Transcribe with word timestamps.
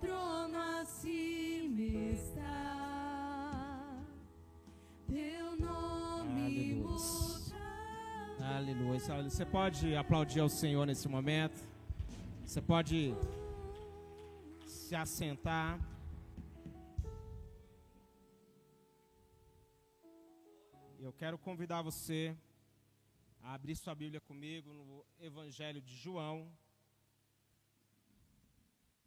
trono 0.00 0.58
acima 0.80 1.80
está, 2.12 2.64
teu 5.06 5.56
nome 5.56 6.74
muda. 6.74 7.56
Aleluia. 8.56 8.98
Você 9.28 9.44
pode 9.44 9.94
aplaudir 9.94 10.40
ao 10.40 10.48
Senhor 10.48 10.86
nesse 10.86 11.08
momento. 11.08 11.60
Você 12.44 12.60
pode 12.60 13.14
se 14.66 14.94
assentar. 14.94 15.78
Eu 20.98 21.12
quero 21.12 21.38
convidar 21.38 21.82
você 21.82 22.36
a 23.42 23.54
abrir 23.54 23.76
sua 23.76 23.94
Bíblia 23.94 24.20
comigo 24.20 24.72
no 24.72 25.04
Evangelho 25.18 25.80
de 25.80 25.94
João. 25.96 26.36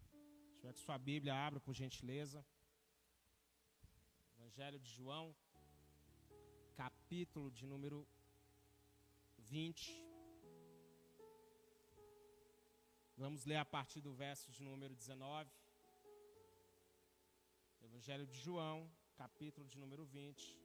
Se 0.10 0.53
tiver 0.64 0.74
com 0.74 0.80
sua 0.80 0.98
Bíblia, 0.98 1.36
abra 1.36 1.60
por 1.60 1.74
gentileza. 1.74 2.40
Evangelho 4.38 4.80
de 4.80 4.90
João, 4.98 5.36
capítulo 6.74 7.52
de 7.52 7.66
número 7.66 8.08
20. 9.40 9.92
Vamos 13.18 13.44
ler 13.46 13.58
a 13.58 13.66
partir 13.66 14.00
do 14.00 14.14
verso 14.14 14.50
de 14.54 14.64
número 14.64 14.96
19. 14.96 15.52
Evangelho 17.82 18.26
de 18.26 18.38
João, 18.40 18.90
capítulo 19.18 19.68
de 19.68 19.78
número 19.78 20.06
20, 20.06 20.58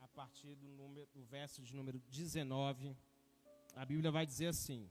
a 0.00 0.08
partir 0.08 0.56
do, 0.56 0.66
número, 0.66 1.06
do 1.14 1.22
verso 1.22 1.62
de 1.62 1.72
número 1.72 2.00
19. 2.08 2.96
A 3.76 3.84
Bíblia 3.84 4.10
vai 4.10 4.26
dizer 4.26 4.48
assim: 4.48 4.90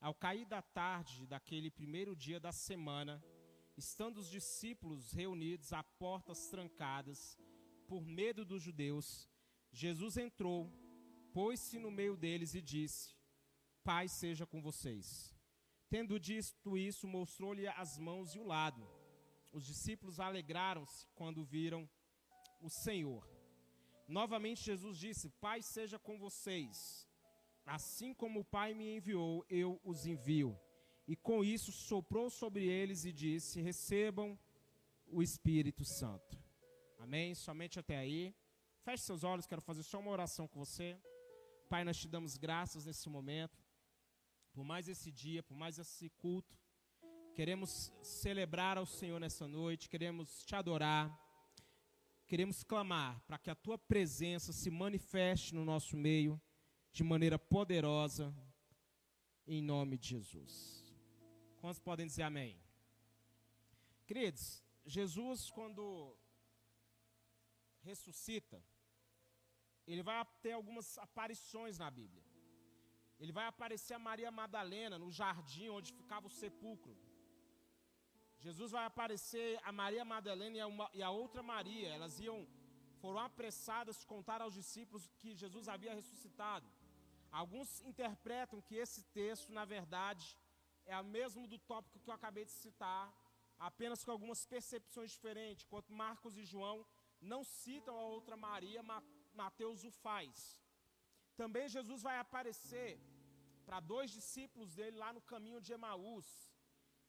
Ao 0.00 0.14
cair 0.14 0.46
da 0.46 0.62
tarde 0.62 1.26
daquele 1.26 1.70
primeiro 1.70 2.16
dia 2.16 2.40
da 2.40 2.52
semana, 2.52 3.22
estando 3.76 4.16
os 4.18 4.30
discípulos 4.30 5.12
reunidos 5.12 5.74
a 5.74 5.82
portas 5.82 6.48
trancadas, 6.48 7.38
por 7.86 8.06
medo 8.06 8.44
dos 8.44 8.62
judeus, 8.62 9.28
Jesus 9.70 10.16
entrou, 10.16 10.72
pôs-se 11.34 11.78
no 11.78 11.90
meio 11.90 12.16
deles 12.16 12.54
e 12.54 12.62
disse: 12.62 13.14
Paz 13.84 14.12
seja 14.12 14.46
com 14.46 14.62
vocês. 14.62 15.34
Tendo 15.90 16.18
dito 16.18 16.78
isso, 16.78 17.06
mostrou-lhe 17.06 17.66
as 17.66 17.98
mãos 17.98 18.34
e 18.34 18.38
o 18.38 18.44
lado. 18.44 18.88
Os 19.52 19.66
discípulos 19.66 20.20
alegraram-se 20.20 21.06
quando 21.14 21.44
viram 21.44 21.88
o 22.60 22.70
Senhor. 22.70 23.28
Novamente 24.08 24.62
Jesus 24.62 24.96
disse: 24.96 25.28
Pai 25.28 25.60
seja 25.62 25.98
com 25.98 26.18
vocês. 26.18 27.09
Assim 27.66 28.12
como 28.14 28.40
o 28.40 28.44
Pai 28.44 28.74
me 28.74 28.96
enviou, 28.96 29.44
eu 29.48 29.80
os 29.84 30.06
envio. 30.06 30.58
E 31.06 31.16
com 31.16 31.44
isso 31.44 31.72
soprou 31.72 32.30
sobre 32.30 32.66
eles 32.66 33.04
e 33.04 33.12
disse: 33.12 33.60
Recebam 33.60 34.38
o 35.06 35.22
Espírito 35.22 35.84
Santo. 35.84 36.38
Amém? 36.98 37.34
Somente 37.34 37.78
até 37.78 37.96
aí. 37.96 38.34
Feche 38.82 39.04
seus 39.04 39.24
olhos, 39.24 39.46
quero 39.46 39.60
fazer 39.60 39.82
só 39.82 39.98
uma 39.98 40.10
oração 40.10 40.46
com 40.48 40.58
você. 40.58 40.98
Pai, 41.68 41.84
nós 41.84 41.98
te 41.98 42.08
damos 42.08 42.36
graças 42.36 42.86
nesse 42.86 43.08
momento, 43.08 43.62
por 44.52 44.64
mais 44.64 44.88
esse 44.88 45.10
dia, 45.12 45.42
por 45.42 45.56
mais 45.56 45.78
esse 45.78 46.10
culto. 46.10 46.58
Queremos 47.34 47.92
celebrar 48.02 48.76
ao 48.76 48.86
Senhor 48.86 49.20
nessa 49.20 49.46
noite, 49.46 49.88
queremos 49.88 50.44
te 50.44 50.54
adorar, 50.54 51.16
queremos 52.26 52.64
clamar 52.64 53.20
para 53.26 53.38
que 53.38 53.50
a 53.50 53.54
tua 53.54 53.78
presença 53.78 54.52
se 54.52 54.70
manifeste 54.70 55.54
no 55.54 55.64
nosso 55.64 55.96
meio 55.96 56.40
de 56.92 57.02
maneira 57.04 57.38
poderosa, 57.38 58.34
em 59.46 59.62
nome 59.62 59.96
de 59.98 60.08
Jesus. 60.08 60.54
Quantos 61.60 61.80
podem 61.80 62.06
dizer 62.06 62.22
amém? 62.22 62.58
Queridos, 64.06 64.62
Jesus, 64.84 65.50
quando 65.50 66.16
ressuscita, 67.82 68.62
ele 69.86 70.02
vai 70.02 70.24
ter 70.42 70.52
algumas 70.52 70.98
aparições 70.98 71.78
na 71.78 71.90
Bíblia. 71.90 72.24
Ele 73.18 73.32
vai 73.32 73.46
aparecer 73.46 73.94
a 73.94 73.98
Maria 73.98 74.30
Madalena 74.30 74.98
no 74.98 75.10
jardim 75.10 75.68
onde 75.68 75.92
ficava 75.92 76.26
o 76.26 76.30
sepulcro. 76.30 76.96
Jesus 78.38 78.70
vai 78.72 78.84
aparecer 78.86 79.60
a 79.62 79.70
Maria 79.70 80.04
Madalena 80.04 80.56
e 80.56 80.60
a, 80.60 80.66
uma, 80.66 80.90
e 80.94 81.02
a 81.02 81.10
outra 81.10 81.42
Maria. 81.42 81.88
Elas 81.88 82.18
iam, 82.18 82.48
foram 83.02 83.20
apressadas 83.20 84.04
contar 84.04 84.40
aos 84.40 84.54
discípulos 84.54 85.06
que 85.18 85.34
Jesus 85.34 85.68
havia 85.68 85.94
ressuscitado. 85.94 86.66
Alguns 87.30 87.80
interpretam 87.82 88.60
que 88.60 88.74
esse 88.74 89.02
texto, 89.18 89.52
na 89.52 89.64
verdade, 89.64 90.36
é 90.84 90.98
o 90.98 91.04
mesmo 91.04 91.46
do 91.46 91.58
tópico 91.58 92.00
que 92.00 92.10
eu 92.10 92.14
acabei 92.14 92.44
de 92.44 92.50
citar, 92.50 93.12
apenas 93.58 94.02
com 94.04 94.10
algumas 94.10 94.44
percepções 94.44 95.10
diferentes. 95.12 95.64
Enquanto 95.64 95.92
Marcos 95.92 96.36
e 96.36 96.44
João 96.44 96.84
não 97.20 97.44
citam 97.44 97.96
a 97.96 98.02
outra 98.02 98.36
Maria, 98.36 98.82
Mateus 99.32 99.84
o 99.84 99.90
faz. 99.90 100.60
Também 101.36 101.68
Jesus 101.68 102.02
vai 102.02 102.18
aparecer 102.18 102.98
para 103.64 103.78
dois 103.80 104.10
discípulos 104.10 104.74
dele 104.74 104.96
lá 104.96 105.12
no 105.12 105.20
caminho 105.20 105.60
de 105.60 105.72
Emaús. 105.72 106.26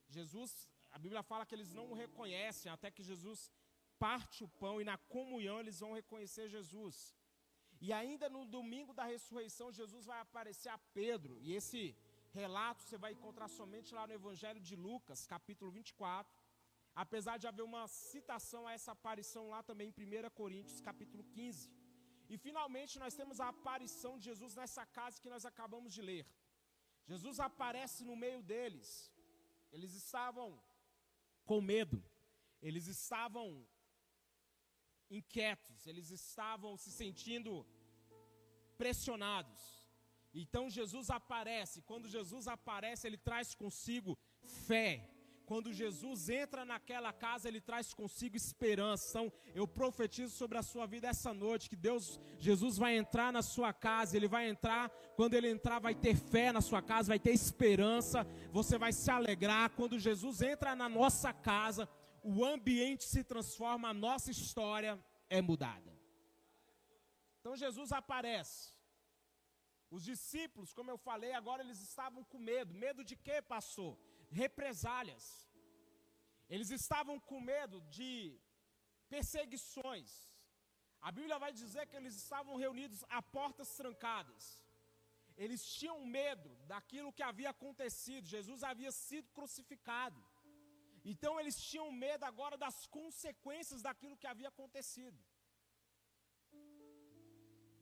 Jesus 0.07 0.67
a 0.91 0.99
Bíblia 0.99 1.23
fala 1.23 1.45
que 1.45 1.55
eles 1.55 1.71
não 1.73 1.85
o 1.91 1.93
reconhecem, 1.93 2.71
até 2.71 2.91
que 2.91 3.01
Jesus 3.01 3.49
parte 3.97 4.43
o 4.43 4.49
pão 4.61 4.81
e 4.81 4.83
na 4.83 4.97
comunhão 4.97 5.59
eles 5.59 5.79
vão 5.79 5.93
reconhecer 5.93 6.49
Jesus. 6.49 7.15
E 7.85 7.91
ainda 7.99 8.27
no 8.35 8.43
domingo 8.57 8.93
da 8.99 9.05
ressurreição, 9.13 9.67
Jesus 9.79 10.05
vai 10.11 10.19
aparecer 10.19 10.69
a 10.69 10.79
Pedro, 10.99 11.33
e 11.45 11.53
esse 11.59 11.81
relato 12.39 12.83
você 12.83 12.97
vai 13.03 13.11
encontrar 13.13 13.47
somente 13.59 13.89
lá 13.97 14.03
no 14.05 14.13
Evangelho 14.19 14.61
de 14.69 14.75
Lucas, 14.87 15.25
capítulo 15.35 15.71
24. 15.71 16.31
Apesar 17.03 17.35
de 17.41 17.47
haver 17.47 17.65
uma 17.71 17.87
citação 17.87 18.61
a 18.67 18.73
essa 18.77 18.91
aparição 18.91 19.43
lá 19.53 19.61
também 19.69 19.87
em 19.89 19.93
1 19.93 20.29
Coríntios, 20.41 20.79
capítulo 20.89 21.23
15. 21.23 21.71
E 22.29 22.37
finalmente 22.37 22.99
nós 23.03 23.15
temos 23.19 23.39
a 23.39 23.47
aparição 23.55 24.13
de 24.17 24.25
Jesus 24.29 24.53
nessa 24.55 24.85
casa 24.97 25.21
que 25.23 25.33
nós 25.33 25.45
acabamos 25.51 25.91
de 25.97 26.01
ler. 26.09 26.25
Jesus 27.11 27.39
aparece 27.39 28.03
no 28.09 28.15
meio 28.15 28.41
deles. 28.51 29.11
Eles 29.71 29.93
estavam 29.93 30.47
com 31.49 31.59
medo, 31.61 31.99
eles 32.61 32.87
estavam 32.87 33.47
inquietos, 35.11 35.85
eles 35.85 36.09
estavam 36.09 36.77
se 36.77 36.89
sentindo 36.91 37.65
pressionados. 38.77 39.61
Então 40.33 40.69
Jesus 40.69 41.09
aparece, 41.09 41.81
quando 41.81 42.07
Jesus 42.07 42.47
aparece, 42.47 43.05
ele 43.05 43.17
traz 43.17 43.53
consigo 43.53 44.17
fé, 44.67 45.11
quando 45.51 45.73
Jesus 45.73 46.29
entra 46.29 46.63
naquela 46.63 47.11
casa, 47.11 47.49
ele 47.49 47.59
traz 47.59 47.93
consigo 47.93 48.37
esperança. 48.37 49.03
Então, 49.09 49.33
eu 49.53 49.67
profetizo 49.67 50.33
sobre 50.33 50.57
a 50.57 50.63
sua 50.63 50.85
vida 50.85 51.09
essa 51.09 51.33
noite 51.33 51.69
que 51.69 51.75
Deus, 51.75 52.21
Jesus 52.39 52.77
vai 52.77 52.95
entrar 52.95 53.33
na 53.33 53.41
sua 53.41 53.73
casa, 53.73 54.15
ele 54.15 54.29
vai 54.29 54.47
entrar, 54.47 54.89
quando 55.17 55.33
ele 55.33 55.49
entrar 55.49 55.79
vai 55.79 55.93
ter 55.93 56.15
fé 56.15 56.53
na 56.53 56.61
sua 56.61 56.81
casa, 56.81 57.09
vai 57.09 57.19
ter 57.19 57.31
esperança, 57.31 58.25
você 58.49 58.77
vai 58.77 58.93
se 58.93 59.11
alegrar 59.11 59.71
quando 59.71 59.99
Jesus 59.99 60.41
entra 60.41 60.73
na 60.73 60.87
nossa 60.87 61.33
casa, 61.33 61.85
o 62.21 62.45
ambiente 62.45 63.03
se 63.03 63.23
transforma, 63.23 63.89
a 63.89 63.93
nossa 63.93 64.29
história 64.31 64.93
é 65.29 65.41
mudada. 65.41 65.91
Então 67.39 67.55
Jesus 67.55 67.91
aparece. 67.91 68.73
Os 69.89 70.03
discípulos, 70.03 70.73
como 70.73 70.91
eu 70.91 70.97
falei, 70.97 71.33
agora 71.33 71.63
eles 71.63 71.81
estavam 71.81 72.23
com 72.23 72.37
medo. 72.37 72.73
Medo 72.73 73.03
de 73.03 73.15
quê, 73.15 73.41
pastor? 73.41 73.97
represálias. 74.31 75.25
Eles 76.49 76.69
estavam 76.69 77.19
com 77.19 77.39
medo 77.39 77.77
de 77.97 78.39
perseguições. 79.09 80.09
A 81.01 81.11
Bíblia 81.11 81.37
vai 81.43 81.51
dizer 81.61 81.85
que 81.87 81.95
eles 81.95 82.15
estavam 82.15 82.55
reunidos 82.55 83.03
a 83.09 83.21
portas 83.21 83.69
trancadas. 83.81 84.63
Eles 85.37 85.65
tinham 85.65 86.05
medo 86.05 86.49
daquilo 86.71 87.13
que 87.13 87.23
havia 87.23 87.49
acontecido. 87.49 88.33
Jesus 88.35 88.63
havia 88.63 88.91
sido 88.91 89.29
crucificado. 89.37 90.21
Então 91.03 91.39
eles 91.39 91.57
tinham 91.69 91.91
medo 91.91 92.23
agora 92.23 92.57
das 92.57 92.85
consequências 92.87 93.81
daquilo 93.81 94.17
que 94.17 94.27
havia 94.27 94.49
acontecido. 94.49 95.17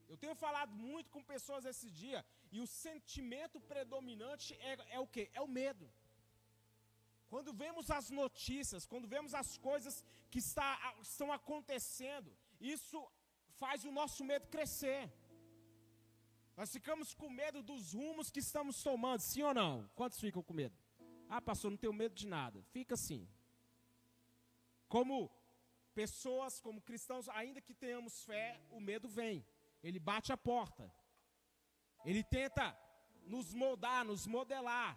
Eu 0.07 0.17
tenho 0.17 0.35
falado 0.35 0.73
muito 0.73 1.11
com 1.11 1.23
pessoas 1.23 1.65
esse 1.65 1.89
dia, 1.91 2.25
e 2.51 2.59
o 2.59 2.65
sentimento 2.65 3.59
predominante 3.61 4.55
é, 4.55 4.95
é 4.95 4.99
o 4.99 5.07
que? 5.07 5.29
É 5.33 5.41
o 5.41 5.47
medo. 5.47 5.87
Quando 7.29 7.53
vemos 7.53 7.91
as 7.91 8.09
notícias, 8.09 8.87
quando 8.87 9.07
vemos 9.07 9.35
as 9.35 9.55
coisas 9.57 10.03
que 10.31 10.39
está, 10.39 10.69
estão 10.99 11.31
acontecendo, 11.31 12.35
isso 12.59 12.97
faz 13.61 13.85
o 13.85 13.91
nosso 13.91 14.23
medo 14.23 14.47
crescer. 14.47 15.11
Nós 16.57 16.71
ficamos 16.71 17.13
com 17.13 17.29
medo 17.29 17.61
dos 17.61 17.93
rumos 17.93 18.31
que 18.31 18.39
estamos 18.39 18.81
tomando, 18.81 19.21
sim 19.21 19.43
ou 19.43 19.53
não? 19.53 19.87
Quantos 19.95 20.19
ficam 20.19 20.41
com 20.41 20.53
medo? 20.53 20.75
Ah, 21.35 21.41
pastor, 21.49 21.69
não 21.71 21.77
tenho 21.77 21.93
medo 21.93 22.15
de 22.21 22.27
nada. 22.27 22.61
Fica 22.75 22.95
assim. 22.95 23.21
Como 24.87 25.15
pessoas, 25.93 26.59
como 26.65 26.85
cristãos, 26.89 27.29
ainda 27.29 27.61
que 27.61 27.73
tenhamos 27.83 28.15
fé, 28.29 28.59
o 28.71 28.79
medo 28.89 29.07
vem. 29.07 29.45
Ele 29.83 29.99
bate 29.99 30.31
a 30.33 30.37
porta. 30.51 30.85
Ele 32.03 32.23
tenta 32.23 32.65
nos 33.33 33.53
moldar, 33.53 34.03
nos 34.03 34.25
modelar. 34.35 34.91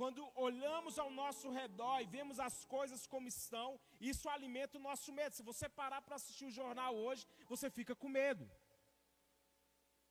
Quando 0.00 0.20
olhamos 0.34 0.98
ao 0.98 1.10
nosso 1.22 1.48
redor 1.60 2.00
e 2.00 2.06
vemos 2.16 2.40
as 2.40 2.56
coisas 2.64 3.06
como 3.06 3.28
estão, 3.28 3.68
isso 4.00 4.28
alimenta 4.28 4.76
o 4.76 4.86
nosso 4.88 5.12
medo. 5.12 5.36
Se 5.36 5.44
você 5.50 5.68
parar 5.68 6.02
para 6.02 6.16
assistir 6.16 6.46
o 6.46 6.56
jornal 6.60 6.92
hoje, 6.96 7.24
você 7.52 7.70
fica 7.70 7.94
com 7.94 8.08
medo. 8.08 8.44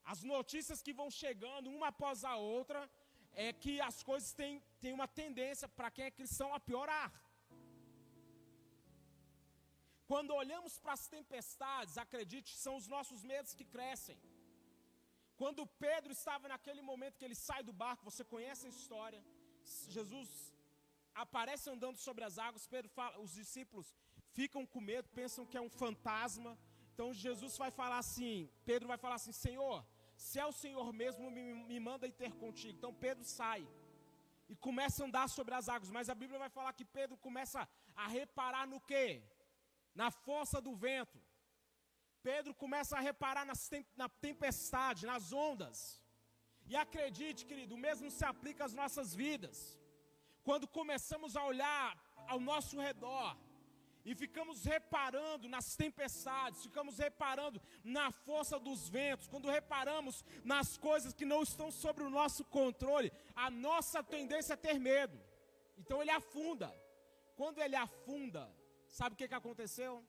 As 0.06 0.22
notícias 0.24 0.81
que 0.81 0.94
vão 0.94 1.10
chegando 1.10 1.69
uma 1.69 1.88
após 1.88 2.24
a 2.24 2.36
outra 2.38 2.90
é 3.35 3.51
que 3.51 3.81
as 3.81 4.03
coisas 4.03 4.31
têm, 4.33 4.62
têm 4.80 4.94
uma 4.94 5.07
tendência, 5.07 5.68
para 5.68 5.91
quem 5.91 6.06
é 6.06 6.12
cristão, 6.12 6.53
a 6.53 6.59
piorar. 6.59 7.12
Quando 10.06 10.31
olhamos 10.33 10.77
para 10.80 10.94
as 10.94 11.07
tempestades, 11.07 11.97
acredite, 11.97 12.56
são 12.56 12.75
os 12.75 12.88
nossos 12.88 13.24
medos 13.24 13.53
que 13.53 13.65
crescem. 13.65 14.18
Quando 15.35 15.65
Pedro 15.65 16.12
estava 16.12 16.47
naquele 16.47 16.81
momento 16.81 17.18
que 17.18 17.25
ele 17.25 17.35
sai 17.35 17.63
do 17.63 17.74
barco, 17.74 18.03
você 18.09 18.24
conhece 18.24 18.65
a 18.68 18.69
história. 18.69 19.24
Jesus 19.95 20.30
aparece 21.15 21.69
andando 21.69 21.97
sobre 21.97 22.24
as 22.24 22.38
águas, 22.38 22.68
Pedro 22.68 22.89
fala, 22.89 23.19
os 23.19 23.33
discípulos 23.33 23.95
ficam 24.38 24.65
com 24.65 24.81
medo, 24.81 25.07
pensam 25.09 25.45
que 25.45 25.57
é 25.57 25.62
um 25.62 25.69
fantasma. 25.69 26.57
Então 26.94 27.13
Jesus 27.13 27.57
vai 27.57 27.71
falar 27.71 28.00
assim, 28.00 28.50
Pedro 28.65 28.88
vai 28.88 28.97
falar 28.97 29.15
assim: 29.15 29.31
Senhor, 29.31 29.85
se 30.28 30.38
é 30.44 30.46
o 30.52 30.58
Senhor 30.64 30.88
mesmo, 31.02 31.30
me, 31.36 31.44
me 31.70 31.80
manda 31.88 32.08
ir 32.10 32.16
ter 32.22 32.31
contigo. 32.44 32.75
Então 32.78 32.94
Pedro 33.06 33.25
sai 33.40 33.62
e 34.52 34.56
começa 34.68 34.98
a 35.00 35.06
andar 35.08 35.28
sobre 35.38 35.54
as 35.60 35.68
águas. 35.74 35.92
Mas 35.98 36.10
a 36.14 36.16
Bíblia 36.22 36.40
vai 36.44 36.50
falar 36.58 36.72
que 36.80 36.86
Pedro 36.98 37.18
começa 37.28 37.60
a 38.04 38.08
reparar 38.20 38.66
no 38.74 38.80
que? 38.90 39.06
Na 40.02 40.10
força 40.25 40.60
do 40.68 40.74
vento. 40.86 41.20
Pedro 42.30 42.54
começa 42.64 42.94
a 42.98 43.02
reparar 43.10 43.46
tem, 43.74 43.86
na 44.02 44.08
tempestade, 44.28 45.10
nas 45.12 45.25
ondas. 45.48 45.78
E 46.72 46.76
acredite, 46.84 47.46
querido, 47.50 47.76
o 47.76 47.84
mesmo 47.88 48.10
se 48.18 48.24
aplica 48.34 48.64
às 48.68 48.76
nossas 48.81 49.10
vidas. 49.24 49.58
Quando 50.48 50.74
começamos 50.80 51.36
a 51.36 51.44
olhar 51.52 51.90
ao 52.31 52.40
nosso 52.52 52.76
redor, 52.88 53.30
e 54.06 54.14
ficamos 54.14 54.64
reparando 54.66 55.48
nas 55.48 55.76
tempestades, 55.76 56.64
ficamos 56.64 56.98
reparando 56.98 57.62
na 57.84 58.12
força 58.12 58.60
dos 58.60 58.90
ventos, 58.90 59.28
quando 59.28 59.50
reparamos 59.50 60.24
nas 60.44 60.78
coisas 60.78 61.14
que 61.14 61.26
não 61.26 61.42
estão 61.42 61.72
sobre 61.72 62.04
o 62.04 62.10
nosso 62.10 62.44
controle, 62.46 63.12
a 63.36 63.50
nossa 63.50 64.04
tendência 64.04 64.54
é 64.54 64.58
ter 64.58 64.80
medo. 64.80 65.20
Então 65.78 66.02
ele 66.02 66.12
afunda. 66.12 66.74
Quando 67.36 67.60
ele 67.60 67.76
afunda, 67.76 68.54
sabe 68.88 69.14
o 69.14 69.18
que, 69.18 69.28
que 69.28 69.34
aconteceu? 69.34 70.06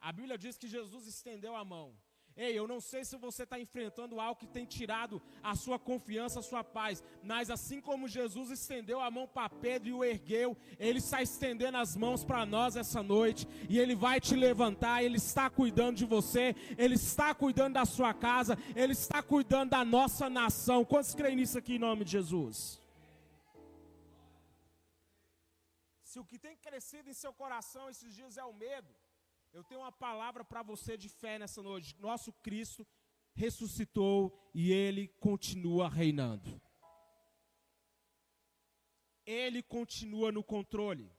A 0.00 0.12
Bíblia 0.12 0.38
diz 0.38 0.56
que 0.56 0.68
Jesus 0.68 1.06
estendeu 1.06 1.54
a 1.54 1.64
mão. 1.64 1.96
Ei, 2.40 2.56
eu 2.56 2.68
não 2.68 2.80
sei 2.80 3.04
se 3.04 3.16
você 3.16 3.42
está 3.42 3.58
enfrentando 3.58 4.20
algo 4.20 4.38
que 4.38 4.46
tem 4.46 4.64
tirado 4.64 5.20
a 5.42 5.56
sua 5.56 5.76
confiança, 5.76 6.38
a 6.38 6.42
sua 6.50 6.62
paz, 6.62 7.02
mas 7.20 7.50
assim 7.50 7.80
como 7.80 8.06
Jesus 8.06 8.52
estendeu 8.52 9.00
a 9.00 9.10
mão 9.10 9.26
para 9.26 9.48
Pedro 9.48 9.88
e 9.88 9.92
o 9.92 10.04
ergueu, 10.04 10.56
Ele 10.78 11.00
está 11.00 11.20
estendendo 11.20 11.78
as 11.78 11.96
mãos 11.96 12.22
para 12.22 12.46
nós 12.46 12.76
essa 12.76 13.02
noite, 13.02 13.48
e 13.68 13.76
Ele 13.80 13.96
vai 13.96 14.20
te 14.20 14.36
levantar, 14.36 15.02
Ele 15.02 15.16
está 15.16 15.50
cuidando 15.50 15.96
de 15.96 16.04
você, 16.04 16.54
Ele 16.78 16.94
está 16.94 17.34
cuidando 17.34 17.74
da 17.74 17.84
sua 17.84 18.14
casa, 18.14 18.56
Ele 18.76 18.92
está 18.92 19.20
cuidando 19.20 19.70
da 19.70 19.84
nossa 19.84 20.30
nação. 20.30 20.84
Quantos 20.84 21.16
creem 21.16 21.34
nisso 21.34 21.58
aqui 21.58 21.74
em 21.74 21.80
nome 21.80 22.04
de 22.04 22.12
Jesus? 22.12 22.80
Se 26.04 26.20
o 26.20 26.24
que 26.24 26.38
tem 26.38 26.56
crescido 26.56 27.10
em 27.10 27.14
seu 27.14 27.32
coração 27.32 27.90
esses 27.90 28.14
dias 28.14 28.36
é 28.38 28.44
o 28.44 28.52
medo, 28.52 28.94
eu 29.52 29.64
tenho 29.64 29.80
uma 29.80 29.92
palavra 29.92 30.44
para 30.44 30.62
você 30.62 30.96
de 30.96 31.08
fé 31.08 31.38
nessa 31.38 31.62
noite. 31.62 31.96
Nosso 31.98 32.32
Cristo 32.32 32.86
ressuscitou 33.34 34.50
e 34.54 34.72
ele 34.72 35.08
continua 35.20 35.88
reinando. 35.88 36.60
Ele 39.24 39.62
continua 39.62 40.32
no 40.32 40.42
controle. 40.42 41.12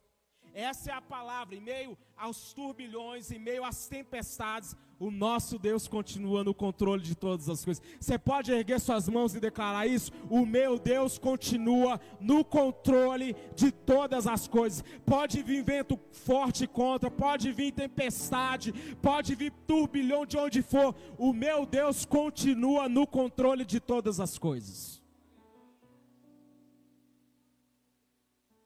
Essa 0.54 0.92
é 0.92 0.94
a 0.94 1.02
palavra. 1.02 1.56
Em 1.56 1.62
meio 1.62 1.98
aos 2.18 2.54
turbilhões, 2.54 3.32
em 3.32 3.40
meio 3.40 3.64
às 3.64 3.88
tempestades, 3.88 4.76
o 5.00 5.10
nosso 5.10 5.58
Deus 5.58 5.88
continua 5.88 6.44
no 6.44 6.54
controle 6.54 7.02
de 7.02 7.16
todas 7.16 7.48
as 7.48 7.64
coisas. 7.64 7.82
Você 8.00 8.20
pode 8.20 8.52
erguer 8.52 8.80
suas 8.80 9.08
mãos 9.08 9.34
e 9.34 9.40
declarar 9.40 9.88
isso? 9.88 10.12
O 10.30 10.46
meu 10.46 10.78
Deus 10.78 11.18
continua 11.18 12.00
no 12.20 12.44
controle 12.44 13.36
de 13.56 13.72
todas 13.72 14.28
as 14.28 14.48
coisas. 14.48 14.84
Pode 15.06 15.42
vir 15.42 15.64
vento 15.64 15.98
forte 16.12 16.68
contra, 16.68 17.10
pode 17.10 17.52
vir 17.54 17.72
tempestade, 17.72 18.74
pode 19.02 19.36
vir 19.36 19.54
turbilhão 19.66 20.26
de 20.26 20.38
onde 20.38 20.62
for. 20.62 20.94
O 21.18 21.32
meu 21.32 21.66
Deus 21.66 22.04
continua 22.04 22.90
no 22.90 23.08
controle 23.08 23.64
de 23.64 23.80
todas 23.80 24.20
as 24.20 24.38
coisas. 24.38 24.99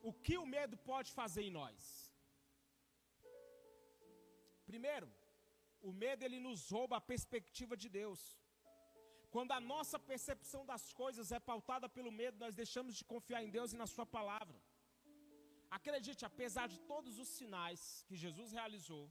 O 0.09 0.11
que 0.25 0.35
o 0.43 0.45
medo 0.55 0.75
pode 0.91 1.09
fazer 1.19 1.43
em 1.47 1.53
nós? 1.59 1.81
Primeiro, 4.69 5.07
o 5.89 5.91
medo 6.03 6.23
ele 6.27 6.39
nos 6.47 6.61
rouba 6.75 6.95
a 6.97 7.07
perspectiva 7.11 7.75
de 7.83 7.89
Deus. 7.99 8.21
Quando 9.35 9.51
a 9.57 9.61
nossa 9.73 9.97
percepção 10.11 10.61
das 10.71 10.83
coisas 11.01 11.31
é 11.37 11.39
pautada 11.51 11.87
pelo 11.97 12.11
medo, 12.21 12.37
nós 12.43 12.55
deixamos 12.61 12.93
de 12.99 13.05
confiar 13.13 13.41
em 13.43 13.49
Deus 13.57 13.71
e 13.71 13.81
na 13.81 13.87
Sua 13.95 14.05
palavra. 14.17 14.57
Acredite, 15.77 16.23
apesar 16.31 16.67
de 16.73 16.79
todos 16.91 17.17
os 17.23 17.29
sinais 17.37 17.81
que 18.07 18.15
Jesus 18.23 18.51
realizou, 18.59 19.05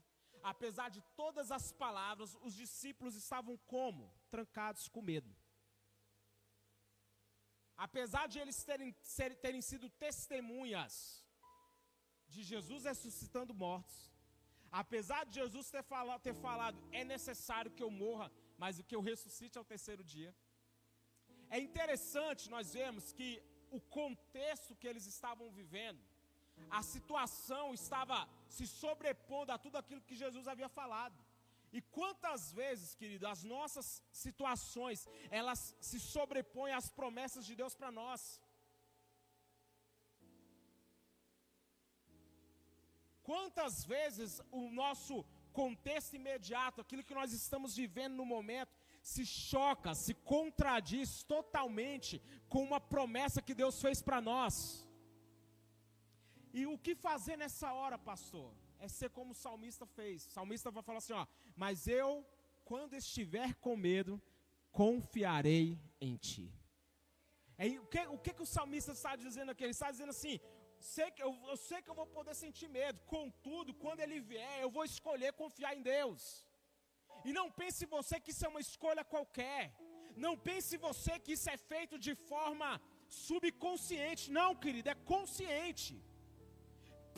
apesar 0.52 0.88
de 0.96 1.00
todas 1.22 1.50
as 1.58 1.66
palavras, 1.84 2.36
os 2.46 2.54
discípulos 2.54 3.16
estavam 3.16 3.56
como? 3.74 4.04
Trancados 4.30 4.86
com 4.88 5.02
medo. 5.12 5.34
Apesar 7.87 8.25
de 8.32 8.38
eles 8.43 8.58
terem, 8.70 8.90
terem 9.46 9.62
sido 9.70 9.88
testemunhas 10.06 10.94
de 12.34 12.43
Jesus 12.50 12.84
ressuscitando 12.90 13.52
mortos, 13.64 13.99
Apesar 14.81 15.23
de 15.26 15.34
Jesus 15.40 15.70
ter 15.75 15.82
falado, 15.82 16.20
ter 16.29 16.37
falado, 16.46 16.79
é 17.00 17.05
necessário 17.05 17.70
que 17.76 17.84
eu 17.87 17.90
morra, 18.05 18.26
mas 18.62 18.79
o 18.79 18.84
que 18.88 18.96
eu 18.96 19.02
ressuscite 19.11 19.58
ao 19.58 19.67
terceiro 19.73 20.02
dia. 20.12 20.34
É 21.50 21.58
interessante 21.67 22.49
nós 22.55 22.73
vemos 22.79 23.12
que 23.19 23.29
o 23.70 23.81
contexto 23.99 24.76
que 24.81 24.88
eles 24.90 25.06
estavam 25.14 25.50
vivendo, 25.50 26.02
a 26.79 26.82
situação 26.94 27.75
estava 27.75 28.19
se 28.56 28.67
sobrepondo 28.67 29.52
a 29.52 29.58
tudo 29.58 29.76
aquilo 29.76 30.06
que 30.08 30.23
Jesus 30.23 30.49
havia 30.49 30.70
falado. 30.81 31.19
E 31.72 31.80
quantas 31.80 32.52
vezes, 32.52 32.94
querido, 32.94 33.26
as 33.26 33.42
nossas 33.42 34.02
situações, 34.12 35.08
elas 35.30 35.74
se 35.80 35.98
sobrepõem 35.98 36.72
às 36.74 36.90
promessas 36.90 37.46
de 37.46 37.54
Deus 37.60 37.74
para 37.74 37.90
nós. 37.90 38.40
Quantas 43.22 43.84
vezes 43.84 44.41
o 44.50 44.70
nosso 44.70 45.24
contexto 45.52 46.14
imediato, 46.20 46.81
aquilo 46.81 47.05
que 47.05 47.14
nós 47.14 47.32
estamos 47.32 47.74
vivendo 47.76 48.17
no 48.17 48.26
momento, 48.26 48.76
se 49.02 49.24
choca, 49.24 49.94
se 49.94 50.14
contradiz 50.14 51.22
totalmente 51.22 52.20
com 52.48 52.62
uma 52.62 52.81
promessa 52.81 53.43
que 53.43 53.55
Deus 53.55 53.81
fez 53.81 54.02
para 54.02 54.20
nós. 54.20 54.86
E 56.52 56.67
o 56.67 56.76
que 56.79 56.94
fazer 56.94 57.36
nessa 57.36 57.72
hora, 57.72 57.98
pastor? 57.98 58.52
É 58.84 58.89
ser 58.98 59.10
como 59.17 59.31
o 59.34 59.41
salmista 59.46 59.84
fez. 59.98 60.27
O 60.27 60.32
salmista 60.39 60.70
vai 60.77 60.82
falar 60.89 61.01
assim: 61.03 61.19
ó, 61.22 61.24
mas 61.62 61.86
eu, 62.01 62.08
quando 62.70 62.94
estiver 63.03 63.51
com 63.65 63.74
medo, 63.91 64.15
confiarei 64.81 65.67
em 66.06 66.15
ti. 66.29 66.46
É, 67.62 67.67
o, 67.84 67.86
que, 67.93 68.01
o 68.17 68.19
que, 68.24 68.32
que 68.36 68.44
o 68.46 68.53
salmista 68.56 68.93
está 68.98 69.12
dizendo 69.24 69.51
aqui? 69.53 69.62
Ele 69.65 69.79
está 69.79 69.91
dizendo 69.94 70.15
assim: 70.17 70.34
sei 70.94 71.08
que 71.15 71.22
eu, 71.27 71.32
eu 71.53 71.56
sei 71.69 71.81
que 71.82 71.91
eu 71.93 71.98
vou 72.01 72.08
poder 72.19 72.34
sentir 72.44 72.69
medo, 72.81 72.98
contudo, 73.17 73.72
quando 73.82 74.01
ele 74.05 74.19
vier, 74.32 74.58
eu 74.60 74.70
vou 74.77 74.84
escolher 74.93 75.32
confiar 75.43 75.72
em 75.79 75.82
Deus. 75.94 76.22
E 77.24 77.32
não 77.39 77.48
pense 77.60 77.86
você 77.96 78.19
que 78.19 78.32
isso 78.32 78.44
é 78.46 78.53
uma 78.55 78.65
escolha 78.69 79.05
qualquer. 79.15 79.62
Não 80.24 80.34
pense 80.48 80.77
você 80.89 81.12
que 81.24 81.34
isso 81.36 81.48
é 81.56 81.56
feito 81.72 81.96
de 82.06 82.15
forma 82.31 82.69
subconsciente. 83.27 84.24
Não, 84.41 84.51
querido, 84.65 84.91
é 84.91 84.96
consciente. 85.12 85.94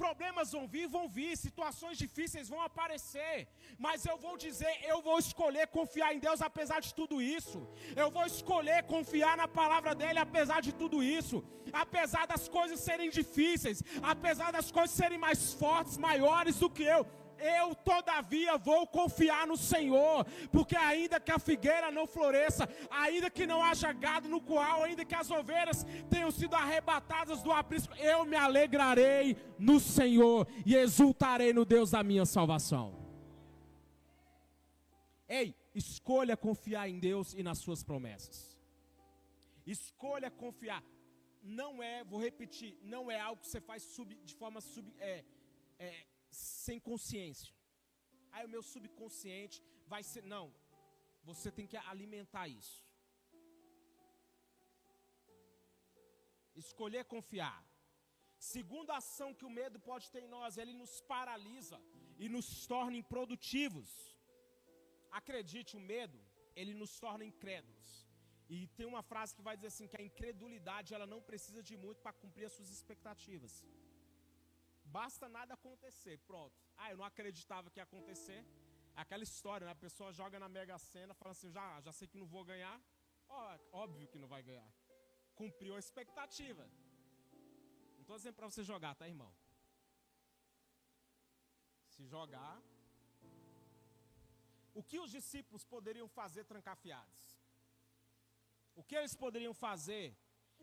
Problemas 0.03 0.53
vão 0.53 0.67
vir, 0.75 0.87
vão 0.89 1.09
vir, 1.09 1.37
situações 1.37 1.97
difíceis 1.97 2.49
vão 2.49 2.61
aparecer, 2.61 3.49
mas 3.79 4.05
eu 4.05 4.17
vou 4.25 4.37
dizer, 4.37 4.73
eu 4.93 5.01
vou 5.01 5.19
escolher 5.19 5.67
confiar 5.69 6.15
em 6.15 6.19
Deus 6.19 6.43
apesar 6.43 6.81
de 6.81 6.93
tudo 6.93 7.23
isso. 7.23 7.59
Eu 7.95 8.11
vou 8.11 8.27
escolher 8.27 8.83
confiar 8.85 9.37
na 9.37 9.49
palavra 9.61 9.95
dele 9.95 10.19
apesar 10.19 10.61
de 10.61 10.73
tudo 10.73 11.03
isso. 11.03 11.45
Apesar 11.73 12.27
das 12.27 12.49
coisas 12.49 12.81
serem 12.81 13.11
difíceis, 13.11 13.83
apesar 14.03 14.51
das 14.53 14.71
coisas 14.71 14.97
serem 14.97 15.19
mais 15.19 15.53
fortes, 15.55 15.97
maiores 15.97 16.59
do 16.59 16.71
que 16.71 16.83
eu, 16.83 17.07
eu, 17.39 17.75
todavia, 17.75 18.57
vou 18.57 18.87
confiar 18.87 19.47
no 19.47 19.57
Senhor, 19.57 20.25
porque 20.51 20.77
ainda 20.77 21.21
que 21.21 21.33
a 21.33 21.39
figueira 21.39 21.91
não 21.91 22.07
floresça, 22.07 22.69
ainda 22.91 23.31
que 23.31 23.47
não 23.47 23.63
haja 23.63 23.93
gado 23.93 24.29
no 24.29 24.41
curral, 24.41 24.83
ainda 24.83 25.05
que 25.05 25.15
as 25.15 25.31
ovelhas 25.31 25.87
tenham 26.11 26.31
sido 26.31 26.55
arrebatadas 26.55 27.43
do 27.43 27.53
aprisco, 27.53 27.95
eu 27.97 28.25
me 28.25 28.37
alegrarei 28.37 29.37
no 29.59 29.79
Senhor 29.81 30.47
e 30.65 30.75
exultarei 30.75 31.53
no 31.53 31.65
Deus 31.65 31.91
da 31.91 32.03
minha 32.03 32.25
salvação. 32.25 32.95
Ei, 35.29 35.55
escolha 35.75 36.37
confiar 36.37 36.89
em 36.89 36.99
Deus 36.99 37.35
e 37.35 37.43
nas 37.43 37.59
suas 37.59 37.83
promessas. 37.83 38.59
Escolha 39.67 40.31
confiar. 40.31 40.83
não 41.43 41.83
é, 41.83 42.03
vou 42.05 42.19
repetir, 42.19 42.79
não 42.83 43.11
é 43.11 43.21
algo 43.21 43.41
que 43.43 43.49
você 43.49 43.61
faz 43.61 43.83
sub, 43.83 44.15
de 44.25 44.35
forma 44.35 44.61
sub, 44.63 44.91
é, 44.99 45.23
é, 45.79 46.07
sem 46.35 46.79
consciência. 46.89 47.53
Aí 48.33 48.45
o 48.47 48.53
meu 48.55 48.63
subconsciente 48.63 49.63
vai 49.93 50.03
ser. 50.03 50.23
Não, 50.35 50.47
você 51.31 51.51
tem 51.59 51.67
que 51.67 51.77
alimentar 51.77 52.47
isso. 52.49 52.85
Escolher 56.65 57.05
confiar. 57.05 57.61
Segunda 58.39 58.97
ação 59.03 59.29
que 59.39 59.47
o 59.49 59.55
medo 59.61 59.79
pode 59.89 60.11
ter 60.13 60.23
em 60.23 60.33
nós, 60.37 60.59
ele 60.63 60.75
nos 60.83 60.95
paralisa 61.13 61.79
e 62.19 62.29
nos 62.29 62.67
torna 62.73 62.97
improdutivos. 63.03 63.91
Acredite, 65.11 65.77
o 65.77 65.81
medo, 65.81 66.19
ele 66.55 66.75
nos 66.75 66.93
torna 67.05 67.25
incrédulos. 67.25 67.89
E 68.49 68.67
tem 68.77 68.87
uma 68.87 69.03
frase 69.11 69.35
que 69.35 69.47
vai 69.49 69.57
dizer 69.57 69.69
assim 69.73 69.89
que 69.91 70.01
a 70.01 70.05
incredulidade 70.09 70.93
ela 70.97 71.07
não 71.07 71.21
precisa 71.31 71.63
de 71.63 71.77
muito 71.85 72.01
para 72.03 72.13
cumprir 72.13 72.47
as 72.47 72.53
suas 72.53 72.71
expectativas. 72.77 73.65
Basta 74.97 75.29
nada 75.37 75.55
acontecer, 75.55 76.17
pronto. 76.31 76.55
Ah, 76.77 76.89
eu 76.93 76.97
não 77.01 77.07
acreditava 77.13 77.71
que 77.71 77.81
ia 77.81 77.87
acontecer. 77.91 78.41
Aquela 79.03 79.25
história, 79.29 79.65
né? 79.67 79.73
a 79.73 79.85
pessoa 79.87 80.13
joga 80.13 80.39
na 80.43 80.49
Mega 80.57 80.77
Sena, 80.79 81.15
fala 81.21 81.33
assim, 81.33 81.51
já, 81.57 81.65
já 81.87 81.93
sei 81.99 82.07
que 82.07 82.21
não 82.23 82.29
vou 82.35 82.45
ganhar. 82.45 82.77
Ó, 83.29 83.59
óbvio 83.85 84.07
que 84.13 84.21
não 84.23 84.29
vai 84.35 84.43
ganhar. 84.49 84.71
Cumpriu 85.41 85.75
a 85.75 85.81
expectativa. 85.85 86.65
Não 87.95 88.03
estou 88.03 88.17
dizendo 88.17 88.37
para 88.37 88.49
você 88.51 88.63
jogar, 88.63 88.95
tá, 88.95 89.09
irmão? 89.09 89.33
Se 91.95 92.05
jogar. 92.15 92.63
O 94.79 94.83
que 94.91 95.01
os 95.05 95.11
discípulos 95.11 95.65
poderiam 95.65 96.09
fazer 96.21 96.45
trancafiados? 96.45 97.23
O 98.77 98.85
que 98.85 98.95
eles 98.95 99.17
poderiam 99.25 99.55
fazer 99.67 100.07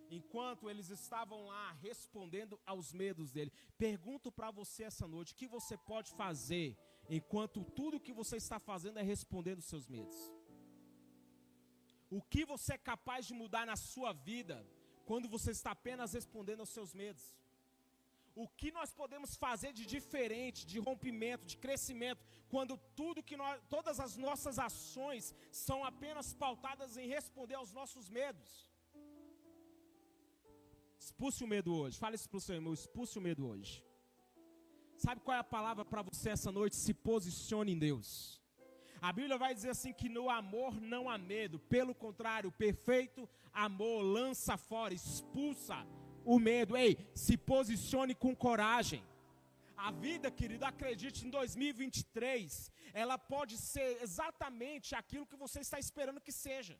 enquanto 0.10 0.70
eles 0.70 0.89
estavam 0.89 1.48
lá 1.48 1.72
respondendo 1.74 2.60
aos 2.65 2.91
medos 2.93 3.31
dele? 3.31 3.51
Pergunto 3.77 4.31
para 4.31 4.51
você 4.51 4.84
essa 4.84 5.08
noite: 5.08 5.34
o 5.34 5.36
que 5.36 5.48
você 5.48 5.77
pode 5.77 6.12
fazer 6.12 6.77
enquanto 7.10 7.63
tudo 7.63 8.00
que 8.00 8.13
você 8.13 8.38
está 8.38 8.60
fazendo 8.60 9.00
é 9.00 9.03
respondendo 9.03 9.60
os 9.60 9.65
seus 9.65 9.88
medos? 9.88 10.17
O 12.10 12.22
que 12.22 12.43
você 12.43 12.74
é 12.74 12.77
capaz 12.77 13.25
de 13.25 13.34
mudar 13.34 13.65
na 13.65 13.75
sua 13.75 14.12
vida 14.12 14.65
quando 15.05 15.29
você 15.29 15.51
está 15.51 15.72
apenas 15.72 16.13
respondendo 16.13 16.60
aos 16.62 16.70
seus 16.70 16.93
medos? 16.93 17.24
O 18.34 18.48
que 18.48 18.72
nós 18.72 18.93
podemos 18.93 19.36
fazer 19.36 19.74
de 19.74 19.86
diferente, 19.86 20.65
de 20.65 20.79
rompimento, 20.79 21.46
de 21.46 21.58
crescimento, 21.58 22.25
quando 22.50 22.77
tudo 22.96 23.24
que 23.24 23.36
nós, 23.36 23.62
todas 23.70 24.00
as 24.00 24.15
nossas 24.15 24.58
ações 24.58 25.34
são 25.51 25.84
apenas 25.84 26.34
pautadas 26.34 26.96
em 26.96 27.08
responder 27.08 27.55
aos 27.55 27.74
nossos 27.74 28.10
medos? 28.10 28.70
Expulse 31.05 31.43
o 31.43 31.48
medo 31.48 31.70
hoje. 31.79 31.98
Fale 32.03 32.15
isso 32.15 32.29
para 32.29 32.38
o 32.38 32.46
seu 32.48 32.55
irmão, 32.60 32.74
expulse 32.74 33.17
o 33.17 33.25
medo 33.27 33.41
hoje. 33.50 33.74
Sabe 35.05 35.20
qual 35.22 35.36
é 35.36 35.39
a 35.39 35.53
palavra 35.58 35.84
para 35.91 36.03
você 36.10 36.29
essa 36.29 36.51
noite? 36.51 36.75
Se 36.75 36.93
posicione 36.93 37.72
em 37.72 37.79
Deus. 37.88 38.39
A 39.08 39.12
Bíblia 39.12 39.38
vai 39.43 39.51
dizer 39.58 39.72
assim 39.72 39.93
que 40.00 40.08
no 40.17 40.25
amor 40.29 40.79
não 40.93 41.10
há 41.10 41.17
medo, 41.17 41.58
pelo 41.75 41.96
contrário, 42.03 42.50
o 42.50 42.58
perfeito 42.65 43.27
amor 43.51 44.03
lança 44.03 44.55
fora, 44.58 44.93
expulsa 44.93 45.77
o 46.24 46.38
medo. 46.38 46.77
Ei, 46.77 46.91
se 47.15 47.36
posicione 47.36 48.13
com 48.13 48.36
coragem. 48.36 49.03
A 49.75 49.89
vida, 50.05 50.29
querido, 50.29 50.65
acredite, 50.65 51.25
em 51.25 51.31
2023, 51.31 52.72
ela 52.93 53.17
pode 53.17 53.58
ser 53.58 53.89
exatamente 54.03 54.93
aquilo 54.93 55.25
que 55.25 55.41
você 55.46 55.62
está 55.62 55.79
esperando 55.79 56.22
que 56.22 56.31
seja. 56.31 56.77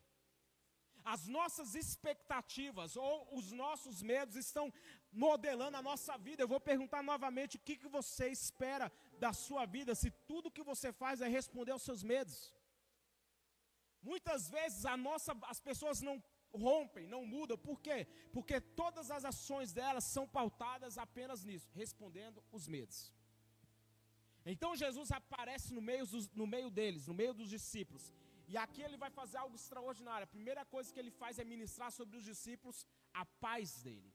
As 1.04 1.28
nossas 1.28 1.76
expectativas 1.76 2.96
ou 2.96 3.28
os 3.38 3.52
nossos 3.52 4.02
medos 4.02 4.36
estão 4.36 4.72
modelando 5.12 5.78
a 5.78 5.82
nossa 5.82 6.18
vida. 6.18 6.44
Eu 6.44 6.48
vou 6.48 6.60
perguntar 6.60 7.02
novamente 7.04 7.58
o 7.58 7.60
que, 7.60 7.76
que 7.76 7.88
você 7.88 8.28
espera 8.30 8.92
da 9.20 9.34
sua 9.34 9.66
vida, 9.66 9.96
se 9.96 10.12
tudo 10.28 10.52
que 10.52 10.64
você 10.64 10.92
faz 10.92 11.22
é 11.22 11.28
responder 11.28 11.72
aos 11.72 11.84
seus 11.84 12.04
medos. 12.04 12.54
Muitas 14.02 14.50
vezes 14.50 14.86
a 14.86 14.98
nossa, 14.98 15.38
as 15.44 15.60
pessoas 15.60 16.02
não 16.02 16.22
rompem, 16.54 17.08
não 17.08 17.26
mudam. 17.26 17.58
Por 17.58 17.80
quê? 17.80 18.08
Porque 18.34 18.60
todas 18.60 19.12
as 19.12 19.26
ações 19.26 19.74
delas 19.74 20.04
são 20.04 20.28
pautadas 20.28 20.98
apenas 20.98 21.44
nisso, 21.44 21.70
respondendo 21.74 22.44
os 22.52 22.68
medos. 22.68 23.14
Então 24.46 24.76
Jesus 24.76 25.12
aparece 25.12 25.74
no 25.74 25.82
meio, 25.82 26.06
no 26.34 26.48
meio 26.48 26.70
deles, 26.70 27.08
no 27.08 27.14
meio 27.14 27.34
dos 27.34 27.50
discípulos. 27.50 28.12
E 28.52 28.58
aqui 28.64 28.82
ele 28.86 28.98
vai 29.04 29.10
fazer 29.20 29.38
algo 29.42 29.56
extraordinário. 29.60 30.26
A 30.26 30.36
primeira 30.36 30.64
coisa 30.74 30.92
que 30.94 31.02
ele 31.02 31.14
faz 31.22 31.40
é 31.44 31.46
ministrar 31.54 31.92
sobre 32.00 32.18
os 32.20 32.26
discípulos 32.32 32.80
a 33.22 33.26
paz 33.46 33.68
dele. 33.86 34.12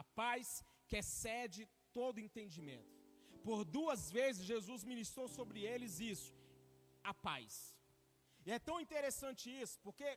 A 0.00 0.04
paz 0.20 0.46
que 0.88 0.96
excede 1.02 1.62
todo 1.98 2.24
entendimento. 2.26 2.92
Por 3.46 3.60
duas 3.76 4.02
vezes 4.18 4.50
Jesus 4.52 4.82
ministrou 4.92 5.26
sobre 5.38 5.60
eles 5.72 5.94
isso, 6.12 6.30
a 7.10 7.12
paz. 7.28 7.52
E 8.46 8.50
é 8.56 8.58
tão 8.68 8.76
interessante 8.84 9.44
isso, 9.62 9.76
porque 9.86 10.08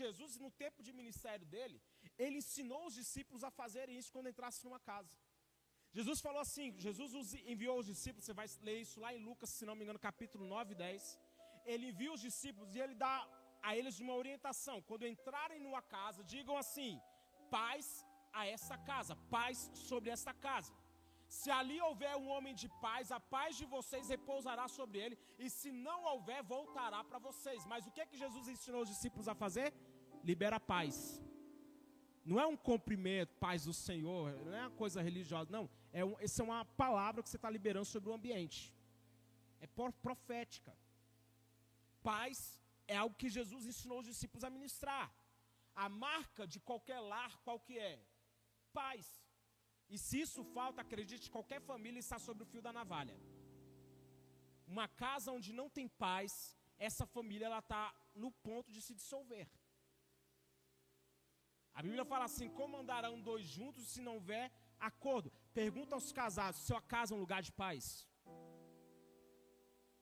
Jesus, 0.00 0.38
no 0.44 0.50
tempo 0.62 0.80
de 0.86 0.92
ministério 1.00 1.46
dele, 1.54 1.78
ele 2.24 2.38
ensinou 2.42 2.82
os 2.86 2.94
discípulos 3.00 3.44
a 3.48 3.50
fazerem 3.60 3.98
isso 4.00 4.12
quando 4.14 4.32
entrassem 4.32 4.64
numa 4.68 4.80
casa. 4.92 5.14
Jesus 5.98 6.20
falou 6.26 6.40
assim: 6.46 6.66
Jesus 6.86 7.34
enviou 7.54 7.76
os 7.80 7.86
discípulos, 7.92 8.24
você 8.24 8.36
vai 8.40 8.48
ler 8.68 8.78
isso 8.84 9.00
lá 9.04 9.10
em 9.14 9.22
Lucas, 9.28 9.50
se 9.50 9.66
não 9.68 9.74
me 9.74 9.84
engano, 9.84 9.98
capítulo 9.98 10.46
9 10.46 10.72
e 10.72 10.76
10. 10.76 11.18
Ele 11.64 11.88
envia 11.88 12.12
os 12.12 12.20
discípulos 12.20 12.74
e 12.74 12.80
ele 12.80 12.94
dá 12.94 13.16
a 13.62 13.76
eles 13.76 14.00
uma 14.00 14.14
orientação. 14.14 14.80
Quando 14.82 15.06
entrarem 15.06 15.60
numa 15.60 15.82
casa, 15.82 16.24
digam 16.24 16.56
assim: 16.56 17.00
paz 17.50 18.04
a 18.32 18.46
essa 18.46 18.76
casa, 18.78 19.16
paz 19.36 19.70
sobre 19.74 20.10
esta 20.10 20.32
casa. 20.32 20.72
Se 21.28 21.48
ali 21.58 21.80
houver 21.80 22.16
um 22.16 22.28
homem 22.28 22.54
de 22.60 22.68
paz, 22.84 23.12
a 23.12 23.20
paz 23.20 23.56
de 23.56 23.64
vocês 23.64 24.08
repousará 24.08 24.66
sobre 24.66 24.98
ele, 24.98 25.18
e 25.38 25.48
se 25.48 25.70
não 25.70 25.98
houver, 26.10 26.42
voltará 26.42 27.04
para 27.04 27.20
vocês. 27.20 27.64
Mas 27.66 27.86
o 27.86 27.92
que 27.92 28.00
é 28.00 28.06
que 28.06 28.16
Jesus 28.16 28.48
ensinou 28.48 28.82
os 28.82 28.88
discípulos 28.88 29.28
a 29.28 29.34
fazer? 29.34 29.72
Libera 30.24 30.56
a 30.56 30.60
paz. 30.60 31.22
Não 32.24 32.38
é 32.38 32.46
um 32.46 32.56
cumprimento, 32.56 33.32
paz 33.36 33.64
do 33.64 33.72
Senhor, 33.72 34.32
não 34.44 34.54
é 34.54 34.62
uma 34.62 34.76
coisa 34.82 35.00
religiosa, 35.00 35.50
não. 35.50 35.70
É 35.92 36.04
um, 36.04 36.16
essa 36.20 36.42
é 36.42 36.44
uma 36.44 36.64
palavra 36.64 37.22
que 37.22 37.28
você 37.28 37.36
está 37.36 37.48
liberando 37.48 37.86
sobre 37.86 38.10
o 38.10 38.12
ambiente. 38.12 38.74
É 39.60 39.66
profética. 39.66 40.76
Paz 42.02 42.38
é 42.86 42.96
algo 42.96 43.14
que 43.22 43.28
Jesus 43.38 43.64
ensinou 43.70 43.98
os 44.00 44.06
discípulos 44.12 44.44
a 44.44 44.50
ministrar. 44.50 45.06
A 45.84 45.88
marca 45.88 46.46
de 46.52 46.58
qualquer 46.68 47.00
lar, 47.12 47.32
qual 47.44 47.58
que 47.66 47.78
é? 47.78 47.94
Paz. 48.72 49.04
E 49.88 49.98
se 49.98 50.20
isso 50.24 50.42
falta, 50.56 50.80
acredite, 50.80 51.30
qualquer 51.36 51.60
família 51.60 52.00
está 52.00 52.18
sobre 52.18 52.42
o 52.44 52.46
fio 52.46 52.62
da 52.66 52.72
navalha. 52.72 53.16
Uma 54.66 54.86
casa 54.88 55.32
onde 55.36 55.52
não 55.52 55.68
tem 55.68 55.88
paz, 55.88 56.56
essa 56.78 57.04
família 57.06 57.46
ela 57.46 57.58
está 57.58 57.82
no 58.14 58.30
ponto 58.30 58.70
de 58.72 58.80
se 58.80 58.94
dissolver. 58.94 59.46
A 61.74 61.82
Bíblia 61.82 62.04
fala 62.04 62.24
assim: 62.24 62.48
como 62.48 62.76
andarão 62.76 63.20
dois 63.20 63.46
juntos 63.46 63.88
se 63.88 64.00
não 64.00 64.14
houver 64.14 64.50
acordo? 64.78 65.32
Pergunta 65.52 65.94
aos 65.94 66.12
casados: 66.12 66.60
sua 66.60 66.80
casa 66.80 67.14
é 67.14 67.16
um 67.16 67.20
lugar 67.20 67.42
de 67.42 67.52
paz? 67.52 68.06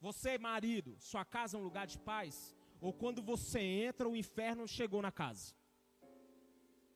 Você, 0.00 0.38
marido, 0.38 0.97
sua 1.00 1.25
casa 1.25 1.57
é 1.57 1.61
um 1.61 1.64
lugar 1.64 1.87
de 1.87 1.99
paz? 1.99 2.55
Ou 2.81 2.93
quando 2.93 3.21
você 3.23 3.61
entra, 3.61 4.09
o 4.09 4.17
inferno 4.17 4.67
chegou 4.69 5.02
na 5.02 5.11
casa? 5.11 5.55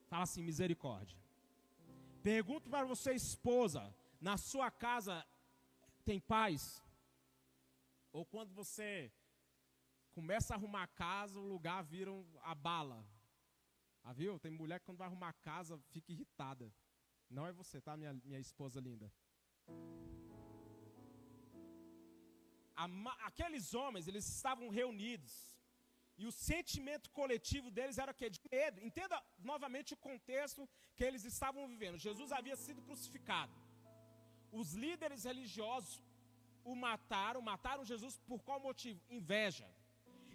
Fala 0.08 0.22
assim: 0.22 0.42
misericórdia. 0.42 1.18
Pergunto 2.22 2.70
para 2.70 2.84
você, 2.84 3.12
esposa, 3.12 3.92
na 4.20 4.36
sua 4.36 4.70
casa 4.70 5.26
tem 6.04 6.20
paz? 6.20 6.82
Ou 8.12 8.24
quando 8.24 8.52
você 8.54 9.12
começa 10.12 10.54
a 10.54 10.56
arrumar 10.56 10.84
a 10.84 10.86
casa, 10.86 11.38
o 11.38 11.48
lugar 11.48 11.82
vira 11.82 12.10
a 12.42 12.54
bala? 12.54 13.04
Ah, 14.04 14.12
viu? 14.12 14.38
Tem 14.38 14.52
mulher 14.52 14.78
que 14.78 14.86
quando 14.86 14.98
vai 14.98 15.08
arrumar 15.08 15.30
a 15.30 15.32
casa 15.32 15.78
fica 15.90 16.12
irritada. 16.12 16.72
Não 17.28 17.46
é 17.46 17.52
você, 17.52 17.80
tá, 17.80 17.96
minha, 17.96 18.12
minha 18.24 18.38
esposa 18.38 18.80
linda? 18.80 19.10
Aqueles 23.28 23.74
homens, 23.74 24.08
eles 24.08 24.26
estavam 24.28 24.68
reunidos 24.68 25.52
e 26.20 26.26
o 26.26 26.32
sentimento 26.32 27.10
coletivo 27.10 27.68
deles 27.70 27.98
era 27.98 28.12
o 28.12 28.14
quê? 28.14 28.28
De 28.30 28.40
medo. 28.50 28.80
Entenda 28.88 29.16
novamente 29.38 29.94
o 29.94 29.96
contexto 30.08 30.68
que 30.96 31.04
eles 31.08 31.24
estavam 31.24 31.66
vivendo. 31.66 31.98
Jesus 31.98 32.30
havia 32.38 32.56
sido 32.56 32.82
crucificado. 32.82 33.54
Os 34.60 34.72
líderes 34.84 35.24
religiosos 35.24 36.02
o 36.64 36.74
mataram, 36.76 37.40
mataram 37.40 37.84
Jesus 37.84 38.18
por 38.30 38.40
qual 38.46 38.60
motivo? 38.60 39.00
Inveja. 39.10 39.68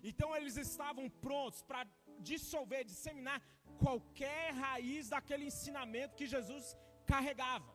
Então 0.04 0.36
eles 0.36 0.58
estavam 0.58 1.10
prontos 1.10 1.62
para 1.70 1.88
dissolver, 2.20 2.84
disseminar 2.84 3.42
qualquer 3.84 4.54
raiz 4.54 5.10
daquele 5.10 5.46
ensinamento 5.46 6.16
que 6.16 6.28
Jesus 6.36 6.76
carregava. 7.06 7.72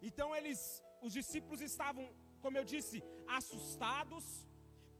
Então 0.00 0.34
eles, 0.36 0.60
os 1.02 1.12
discípulos 1.12 1.60
estavam, 1.60 2.04
como 2.40 2.58
eu 2.58 2.64
disse, 2.64 3.02
assustados, 3.38 4.26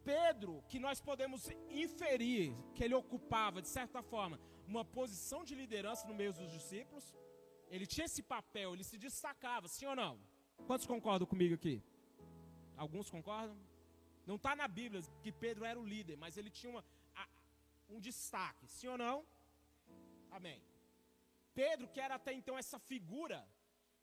Pedro, 0.04 0.52
que 0.68 0.78
nós 0.78 1.00
podemos 1.00 1.50
inferir 1.84 2.54
que 2.74 2.84
ele 2.84 2.94
ocupava, 2.94 3.60
de 3.60 3.68
certa 3.68 4.02
forma, 4.02 4.40
uma 4.66 4.84
posição 4.84 5.44
de 5.48 5.54
liderança 5.54 6.06
no 6.06 6.14
meio 6.14 6.32
dos 6.32 6.50
discípulos, 6.58 7.06
Ele 7.74 7.86
tinha 7.92 8.06
esse 8.10 8.22
papel, 8.34 8.68
ele 8.74 8.84
se 8.90 8.96
destacava, 8.98 9.68
sim 9.74 9.86
ou 9.86 9.94
não? 9.94 10.14
Quantos 10.68 10.86
concordam 10.92 11.26
comigo 11.32 11.54
aqui? 11.58 11.74
Alguns 12.76 13.08
concordam? 13.16 13.56
Não 14.26 14.36
está 14.38 14.52
na 14.60 14.66
Bíblia 14.78 15.00
que 15.22 15.30
Pedro 15.44 15.64
era 15.64 15.78
o 15.78 15.86
líder, 15.92 16.16
mas 16.16 16.36
ele 16.36 16.50
tinha 16.58 16.70
uma, 16.72 16.84
um 17.88 18.00
destaque, 18.00 18.66
sim 18.66 18.88
ou 18.88 18.98
não? 18.98 19.16
Amém. 20.30 20.60
Pedro, 21.54 21.86
que 21.92 22.00
era 22.00 22.16
até 22.16 22.32
então 22.32 22.56
essa 22.62 22.78
figura, 22.90 23.38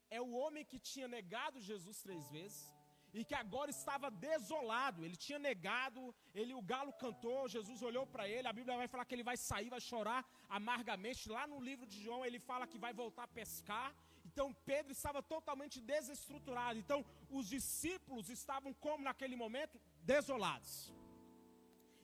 é 0.10 0.22
o 0.22 0.32
homem 0.32 0.64
que 0.64 0.80
tinha 0.80 1.08
negado 1.18 1.60
Jesus 1.60 2.02
três 2.06 2.30
vezes 2.30 2.77
e 3.14 3.24
que 3.24 3.36
agora 3.36 3.72
estava 3.72 4.10
desolado. 4.12 5.04
Ele 5.06 5.16
tinha 5.16 5.40
negado, 5.40 6.14
ele 6.34 6.54
o 6.54 6.62
galo 6.62 6.94
cantou, 6.94 7.48
Jesus 7.48 7.82
olhou 7.82 8.06
para 8.06 8.28
ele. 8.28 8.48
A 8.48 8.54
Bíblia 8.54 8.78
vai 8.78 8.88
falar 8.88 9.06
que 9.06 9.16
ele 9.16 9.24
vai 9.24 9.38
sair, 9.38 9.70
vai 9.70 9.82
chorar 9.82 10.26
amargamente. 10.50 11.30
Lá 11.30 11.46
no 11.48 11.60
livro 11.60 11.86
de 11.86 12.02
João 12.04 12.26
ele 12.26 12.40
fala 12.40 12.68
que 12.68 12.78
vai 12.78 12.94
voltar 12.94 13.24
a 13.24 13.28
pescar. 13.40 13.94
Então 14.26 14.54
Pedro 14.66 14.92
estava 14.92 15.22
totalmente 15.24 15.80
desestruturado. 15.80 16.78
Então 16.80 17.04
os 17.30 17.48
discípulos 17.48 18.30
estavam 18.30 18.74
como 18.74 19.04
naquele 19.04 19.36
momento 19.36 19.80
desolados. 20.04 20.94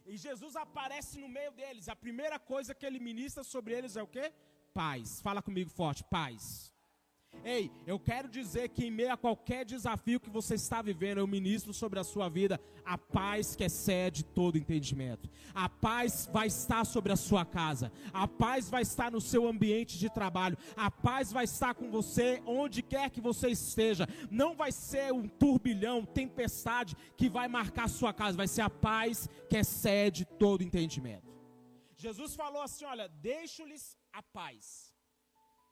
E 0.05 0.17
Jesus 0.17 0.55
aparece 0.55 1.19
no 1.19 1.29
meio 1.29 1.51
deles. 1.51 1.87
A 1.87 1.95
primeira 1.95 2.37
coisa 2.37 2.75
que 2.75 2.85
ele 2.85 2.99
ministra 2.99 3.43
sobre 3.43 3.73
eles 3.73 3.95
é 3.95 4.03
o 4.03 4.07
quê? 4.07 4.33
Paz. 4.73 5.21
Fala 5.21 5.41
comigo 5.41 5.69
forte, 5.69 6.03
paz. 6.03 6.72
Ei, 7.43 7.69
eu 7.85 7.99
quero 7.99 8.29
dizer 8.29 8.69
que 8.69 8.85
em 8.85 8.91
meio 8.91 9.11
a 9.11 9.17
qualquer 9.17 9.65
desafio 9.65 10.19
que 10.19 10.29
você 10.29 10.55
está 10.55 10.81
vivendo, 10.81 11.17
eu 11.17 11.27
ministro 11.27 11.73
sobre 11.73 11.99
a 11.99 12.03
sua 12.03 12.29
vida 12.29 12.59
a 12.85 12.97
paz 12.97 13.55
que 13.55 13.65
excede 13.65 14.23
todo 14.23 14.57
entendimento. 14.57 15.29
A 15.53 15.67
paz 15.67 16.29
vai 16.31 16.47
estar 16.47 16.85
sobre 16.85 17.11
a 17.11 17.17
sua 17.17 17.43
casa. 17.43 17.91
A 18.13 18.27
paz 18.27 18.69
vai 18.69 18.81
estar 18.81 19.11
no 19.11 19.19
seu 19.19 19.45
ambiente 19.45 19.99
de 19.99 20.09
trabalho. 20.09 20.57
A 20.75 20.89
paz 20.89 21.33
vai 21.33 21.43
estar 21.43 21.73
com 21.73 21.91
você 21.91 22.41
onde 22.45 22.81
quer 22.81 23.09
que 23.09 23.19
você 23.19 23.49
esteja. 23.49 24.07
Não 24.31 24.55
vai 24.55 24.71
ser 24.71 25.11
um 25.11 25.27
turbilhão, 25.27 26.05
tempestade 26.05 26.95
que 27.17 27.29
vai 27.29 27.49
marcar 27.49 27.85
a 27.85 27.89
sua 27.89 28.13
casa. 28.13 28.37
Vai 28.37 28.47
ser 28.47 28.61
a 28.61 28.69
paz 28.69 29.27
que 29.49 29.57
excede 29.57 30.23
todo 30.25 30.63
entendimento. 30.63 31.33
Jesus 31.97 32.35
falou 32.35 32.61
assim: 32.61 32.85
Olha, 32.85 33.09
deixo-lhes 33.09 33.97
a 34.13 34.21
paz 34.21 34.92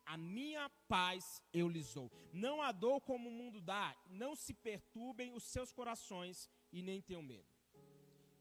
a 0.05 0.17
minha 0.17 0.69
paz 0.87 1.41
eu 1.53 1.67
lhes 1.67 1.93
dou. 1.93 2.11
Não 2.33 2.61
a 2.61 2.71
dou 2.71 2.99
como 2.99 3.29
o 3.29 3.31
mundo 3.31 3.61
dá. 3.61 3.95
Não 4.09 4.35
se 4.35 4.53
perturbem 4.53 5.33
os 5.33 5.43
seus 5.43 5.71
corações 5.71 6.49
e 6.71 6.81
nem 6.81 7.01
tenham 7.01 7.23
medo. 7.23 7.49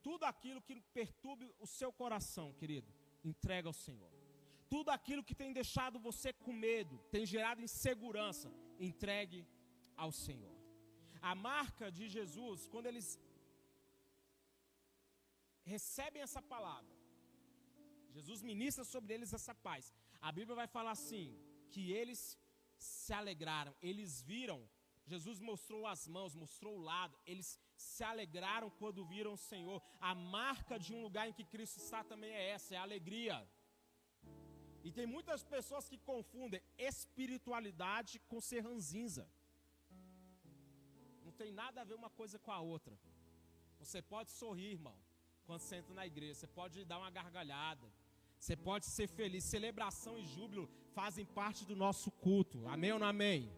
Tudo 0.02 0.25
aquilo 0.25 0.62
que 0.62 0.81
perturbe 0.95 1.52
o 1.59 1.67
seu 1.67 1.93
coração, 1.93 2.52
querido, 2.55 2.90
entrega 3.25 3.69
ao 3.69 3.73
Senhor. 3.73 4.11
Tudo 4.69 4.90
aquilo 4.90 5.25
que 5.25 5.35
tem 5.35 5.52
deixado 5.52 5.99
você 5.99 6.33
com 6.33 6.52
medo, 6.52 6.99
tem 7.11 7.26
gerado 7.26 7.61
insegurança, 7.61 8.52
entregue 8.79 9.47
ao 9.97 10.12
Senhor. 10.12 10.57
A 11.21 11.35
marca 11.35 11.90
de 11.90 12.09
Jesus, 12.09 12.67
quando 12.67 12.87
eles 12.87 13.19
recebem 15.64 16.23
essa 16.23 16.40
palavra, 16.40 16.95
Jesus 18.17 18.43
ministra 18.43 18.85
sobre 18.85 19.14
eles 19.14 19.33
essa 19.33 19.55
paz. 19.55 19.93
A 20.21 20.33
Bíblia 20.33 20.55
vai 20.55 20.67
falar 20.67 20.93
assim: 20.93 21.26
que 21.72 21.82
eles 22.00 22.20
se 22.76 23.12
alegraram, 23.20 23.72
eles 23.88 24.22
viram, 24.30 24.60
Jesus 25.12 25.38
mostrou 25.50 25.82
as 25.92 26.02
mãos, 26.16 26.34
mostrou 26.44 26.72
o 26.76 26.84
lado, 26.90 27.14
eles 27.32 27.48
se 27.76 28.02
alegraram 28.12 28.68
quando 28.80 29.08
viram 29.12 29.32
o 29.34 29.42
Senhor. 29.50 29.78
A 30.10 30.14
marca 30.14 30.78
de 30.84 30.90
um 30.96 31.02
lugar 31.06 31.26
em 31.28 31.36
que 31.38 31.44
Cristo 31.52 31.78
está 31.84 32.00
também 32.12 32.32
é 32.40 32.50
essa, 32.54 32.74
é 32.74 32.78
a 32.78 32.86
alegria. 32.88 33.36
E 34.86 34.90
tem 34.98 35.06
muitas 35.14 35.42
pessoas 35.54 35.88
que 35.90 35.98
confundem 35.98 36.62
espiritualidade 36.78 38.18
com 38.30 38.40
ser 38.40 38.60
ranzinza. 38.68 39.24
Não 41.26 41.32
tem 41.32 41.50
nada 41.62 41.80
a 41.80 41.88
ver 41.88 41.96
uma 42.02 42.10
coisa 42.20 42.38
com 42.38 42.52
a 42.58 42.60
outra. 42.74 42.94
Você 43.80 44.00
pode 44.14 44.30
sorrir, 44.30 44.72
irmão, 44.78 44.96
quando 45.46 45.61
você 45.62 45.76
entra 45.76 45.94
na 46.00 46.06
igreja, 46.06 46.35
você 46.35 46.46
pode 46.46 46.85
dar 46.85 46.98
uma 46.98 47.11
gargalhada, 47.11 47.88
você 48.38 48.56
pode 48.56 48.87
ser 48.87 49.06
feliz. 49.09 49.44
Celebração 49.44 50.18
e 50.18 50.24
júbilo 50.35 50.66
fazem 50.94 51.24
parte 51.24 51.64
do 51.64 51.76
nosso 51.76 52.11
culto. 52.11 52.66
Amém 52.68 52.92
ou 52.92 52.98
não 52.98 53.07
amém? 53.07 53.50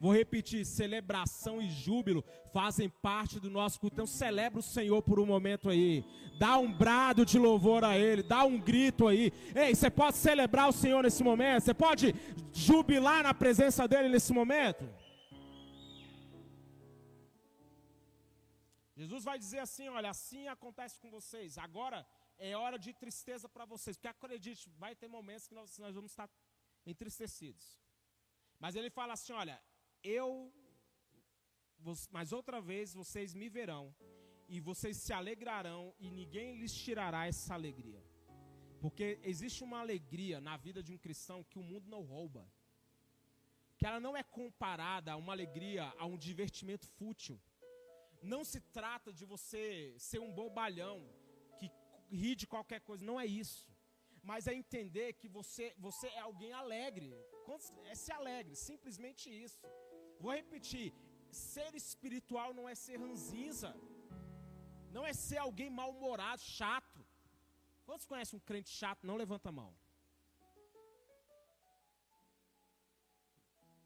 Vou 0.00 0.12
repetir: 0.12 0.64
celebração 0.66 1.62
e 1.62 1.70
júbilo 1.70 2.24
fazem 2.52 2.88
parte 2.88 3.40
do 3.40 3.50
nosso 3.50 3.80
culto. 3.80 3.94
Então 3.94 4.06
celebra 4.06 4.60
o 4.60 4.62
Senhor 4.62 5.02
por 5.02 5.18
um 5.18 5.26
momento 5.26 5.70
aí. 5.70 6.04
Dá 6.38 6.58
um 6.58 6.72
brado 6.72 7.24
de 7.24 7.38
louvor 7.38 7.84
a 7.84 7.96
Ele, 7.96 8.22
dá 8.22 8.44
um 8.44 8.58
grito 8.58 9.06
aí. 9.08 9.32
Ei, 9.54 9.74
você 9.74 9.90
pode 9.90 10.16
celebrar 10.16 10.68
o 10.68 10.72
Senhor 10.72 11.02
nesse 11.02 11.22
momento? 11.22 11.62
Você 11.62 11.74
pode 11.74 12.14
jubilar 12.52 13.22
na 13.22 13.32
presença 13.32 13.88
dEle 13.88 14.08
nesse 14.08 14.32
momento? 14.32 14.84
Jesus 18.96 19.24
vai 19.24 19.38
dizer 19.38 19.60
assim: 19.60 19.88
olha, 19.88 20.10
assim 20.10 20.46
acontece 20.48 20.98
com 21.00 21.10
vocês. 21.10 21.56
Agora 21.58 22.06
é 22.38 22.56
hora 22.56 22.78
de 22.78 22.92
tristeza 22.92 23.48
para 23.48 23.64
vocês. 23.64 23.96
Porque 23.96 24.08
acredite, 24.08 24.70
vai 24.78 24.94
ter 24.94 25.08
momentos 25.08 25.46
que 25.48 25.54
nós, 25.54 25.78
nós 25.78 25.94
vamos 25.94 26.10
estar 26.12 26.28
entristecidos. 26.86 27.80
Mas 28.58 28.76
ele 28.76 28.90
fala 28.90 29.12
assim: 29.14 29.32
olha, 29.32 29.60
eu, 30.02 30.52
mas 32.10 32.32
outra 32.32 32.60
vez 32.60 32.94
vocês 32.94 33.34
me 33.34 33.48
verão, 33.48 33.94
e 34.48 34.60
vocês 34.60 34.96
se 34.96 35.12
alegrarão, 35.12 35.94
e 35.98 36.10
ninguém 36.10 36.56
lhes 36.56 36.74
tirará 36.74 37.26
essa 37.26 37.54
alegria. 37.54 38.02
Porque 38.80 39.18
existe 39.22 39.64
uma 39.64 39.80
alegria 39.80 40.40
na 40.40 40.56
vida 40.56 40.82
de 40.82 40.92
um 40.92 40.98
cristão 40.98 41.42
que 41.44 41.58
o 41.58 41.62
mundo 41.62 41.88
não 41.88 42.02
rouba. 42.02 42.46
Que 43.78 43.86
ela 43.86 43.98
não 43.98 44.16
é 44.16 44.22
comparada 44.22 45.12
a 45.12 45.16
uma 45.16 45.32
alegria, 45.32 45.84
a 45.98 46.04
um 46.04 46.18
divertimento 46.18 46.86
fútil. 46.86 47.40
Não 48.22 48.44
se 48.44 48.60
trata 48.60 49.12
de 49.12 49.24
você 49.24 49.94
ser 49.98 50.20
um 50.20 50.30
bobalhão 50.30 50.96
rir 52.10 52.34
de 52.34 52.46
qualquer 52.46 52.80
coisa, 52.80 53.04
não 53.04 53.20
é 53.20 53.26
isso. 53.26 53.66
Mas 54.30 54.46
é 54.50 54.54
entender 54.62 55.08
que 55.20 55.28
você, 55.36 55.64
você 55.86 56.06
é 56.18 56.20
alguém 56.28 56.52
alegre. 56.62 57.08
É 57.92 57.94
ser 58.02 58.14
alegre, 58.20 58.54
simplesmente 58.68 59.24
isso. 59.44 59.62
Vou 60.22 60.32
repetir: 60.40 60.86
ser 61.48 61.70
espiritual 61.82 62.50
não 62.58 62.66
é 62.72 62.74
ser 62.84 62.96
ranzinza, 63.04 63.70
não 64.96 65.04
é 65.10 65.12
ser 65.12 65.38
alguém 65.46 65.70
mal-humorado, 65.80 66.42
chato. 66.58 67.00
Quantos 67.86 68.06
conhecem 68.10 68.38
um 68.38 68.46
crente 68.50 68.70
chato? 68.80 69.06
Não 69.10 69.16
levanta 69.22 69.48
a 69.50 69.56
mão. 69.60 69.72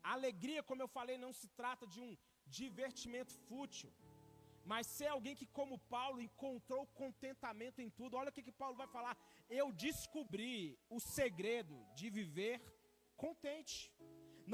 A 0.09 0.13
alegria, 0.19 0.63
como 0.69 0.83
eu 0.85 0.91
falei, 0.99 1.17
não 1.25 1.33
se 1.41 1.49
trata 1.61 1.87
de 1.95 2.01
um 2.05 2.13
divertimento 2.59 3.33
fútil 3.49 3.91
mas 4.71 4.87
ser 4.97 5.09
alguém 5.13 5.35
que, 5.41 5.47
como 5.59 5.83
Paulo, 5.95 6.21
encontrou 6.29 6.81
contentamento 7.03 7.79
em 7.85 7.91
tudo. 7.99 8.17
Olha 8.21 8.31
o 8.33 8.37
que, 8.37 8.47
que 8.49 8.59
Paulo 8.63 8.77
vai 8.81 8.89
falar. 8.97 9.15
Eu 9.61 9.67
descobri 9.87 10.57
o 10.97 10.99
segredo 11.01 11.77
de 11.99 12.09
viver 12.19 12.57
contente. 13.25 13.77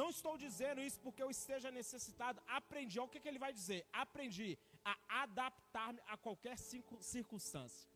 Não 0.00 0.08
estou 0.14 0.34
dizendo 0.44 0.80
isso 0.88 1.00
porque 1.06 1.22
eu 1.24 1.30
esteja 1.38 1.70
necessitado. 1.80 2.38
Aprendi. 2.58 2.94
Olha 2.98 3.08
o 3.08 3.12
que, 3.14 3.22
que 3.24 3.30
ele 3.32 3.44
vai 3.46 3.52
dizer. 3.60 3.80
Aprendi 4.04 4.50
a 4.92 4.94
adaptar-me 5.24 6.00
a 6.14 6.16
qualquer 6.26 6.56
circunstância. 7.14 7.88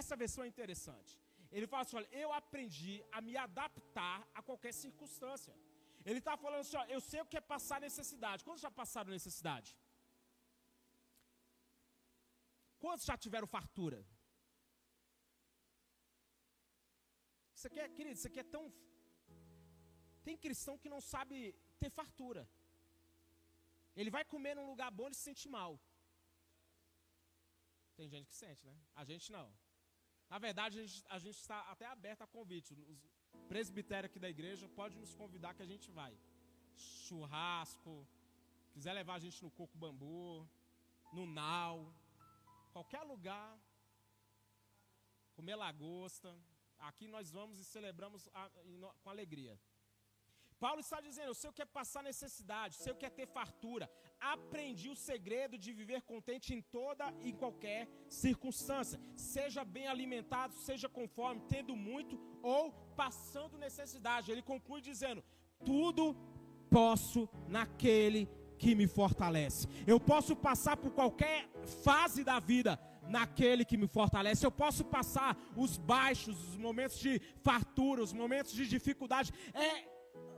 Essa 0.00 0.16
versão 0.22 0.44
é 0.44 0.52
interessante. 0.54 1.12
Ele 1.56 1.66
fala 1.66 1.82
assim: 1.82 1.96
olha, 2.00 2.10
eu 2.24 2.32
aprendi 2.40 2.94
a 3.16 3.20
me 3.20 3.36
adaptar 3.46 4.18
a 4.38 4.42
qualquer 4.48 4.72
circunstância. 4.72 5.54
Ele 6.08 6.20
está 6.24 6.34
falando 6.44 6.62
assim: 6.64 6.78
ó, 6.82 6.84
eu 6.96 7.00
sei 7.10 7.20
o 7.20 7.26
que 7.30 7.40
é 7.42 7.48
passar 7.54 7.78
necessidade. 7.88 8.44
Quantos 8.46 8.62
já 8.68 8.70
passaram 8.82 9.10
necessidade? 9.18 9.70
Quantos 12.82 13.04
já 13.10 13.16
tiveram 13.24 13.48
fartura? 13.56 13.98
Isso 17.56 17.66
aqui 17.68 17.78
é, 17.84 17.88
querido, 17.96 18.16
isso 18.18 18.28
aqui 18.30 18.40
é 18.44 18.48
tão. 18.54 18.64
Tem 20.26 20.36
cristão 20.44 20.74
que 20.82 20.92
não 20.94 21.00
sabe 21.12 21.36
ter 21.80 21.90
fartura. 21.98 22.42
Ele 24.00 24.10
vai 24.16 24.24
comer 24.32 24.54
num 24.58 24.68
lugar 24.72 24.90
bom 24.90 25.08
e 25.08 25.14
se 25.14 25.22
sente 25.28 25.46
mal. 25.56 25.72
Tem 27.96 28.08
gente 28.14 28.28
que 28.32 28.38
sente, 28.42 28.62
né? 28.70 28.76
A 29.00 29.04
gente 29.10 29.30
não. 29.36 29.48
Na 30.32 30.38
verdade, 30.46 30.74
a 31.14 31.18
gente, 31.24 31.38
está 31.44 31.60
até 31.72 31.86
aberto 31.86 32.22
a 32.22 32.32
convite. 32.36 32.74
O 32.74 33.46
presbitério 33.52 34.08
aqui 34.08 34.18
da 34.18 34.30
igreja 34.36 34.66
pode 34.80 34.96
nos 35.02 35.14
convidar 35.22 35.54
que 35.54 35.64
a 35.66 35.70
gente 35.72 35.88
vai. 36.00 36.12
Churrasco, 36.74 37.94
quiser 38.72 38.94
levar 39.00 39.16
a 39.16 39.24
gente 39.26 39.40
no 39.46 39.50
coco 39.58 39.76
bambu, 39.84 40.48
no 41.12 41.26
nau, 41.26 41.76
qualquer 42.76 43.02
lugar, 43.12 43.50
comer 45.36 45.56
lagosta. 45.56 46.30
Aqui 46.90 47.06
nós 47.06 47.30
vamos 47.30 47.58
e 47.58 47.64
celebramos 47.64 48.28
a, 48.34 48.50
com 49.02 49.10
alegria. 49.10 49.54
Paulo 50.64 50.80
está 50.80 50.98
dizendo: 51.06 51.28
eu 51.30 51.38
sei 51.40 51.50
o 51.50 51.52
que 51.56 51.64
é 51.64 51.76
passar 51.78 52.02
necessidade, 52.10 52.76
sei 52.82 52.92
o 52.92 52.98
que 53.00 53.06
é 53.08 53.10
ter 53.10 53.26
fartura. 53.26 53.86
Aprendi 54.34 54.88
o 54.88 55.00
segredo 55.08 55.58
de 55.64 55.70
viver 55.80 56.00
contente 56.02 56.48
em 56.56 56.62
toda 56.76 57.04
e 57.28 57.32
qualquer 57.32 57.88
circunstância. 58.08 59.00
Seja 59.16 59.64
bem 59.76 59.88
alimentado, 59.94 60.54
seja 60.68 60.88
conforme, 60.98 61.48
tendo 61.54 61.74
muito 61.74 62.16
ou 62.42 62.72
passando 63.02 63.62
necessidade. 63.66 64.30
Ele 64.30 64.50
conclui 64.52 64.80
dizendo: 64.80 65.24
tudo 65.64 66.04
posso 66.70 67.28
naquele 67.48 68.22
que 68.62 68.76
me 68.76 68.86
fortalece. 68.86 69.66
Eu 69.92 69.98
posso 69.98 70.36
passar 70.36 70.76
por 70.76 70.92
qualquer 70.92 71.48
fase 71.82 72.22
da 72.22 72.38
vida 72.38 72.78
naquele 73.08 73.64
que 73.64 73.76
me 73.76 73.88
fortalece. 73.88 74.46
Eu 74.46 74.52
posso 74.52 74.84
passar 74.84 75.36
os 75.56 75.76
baixos, 75.76 76.36
os 76.48 76.56
momentos 76.56 76.98
de 77.00 77.20
fartura, 77.42 78.00
os 78.00 78.12
momentos 78.12 78.52
de 78.52 78.64
dificuldade. 78.64 79.32
É 79.52 79.91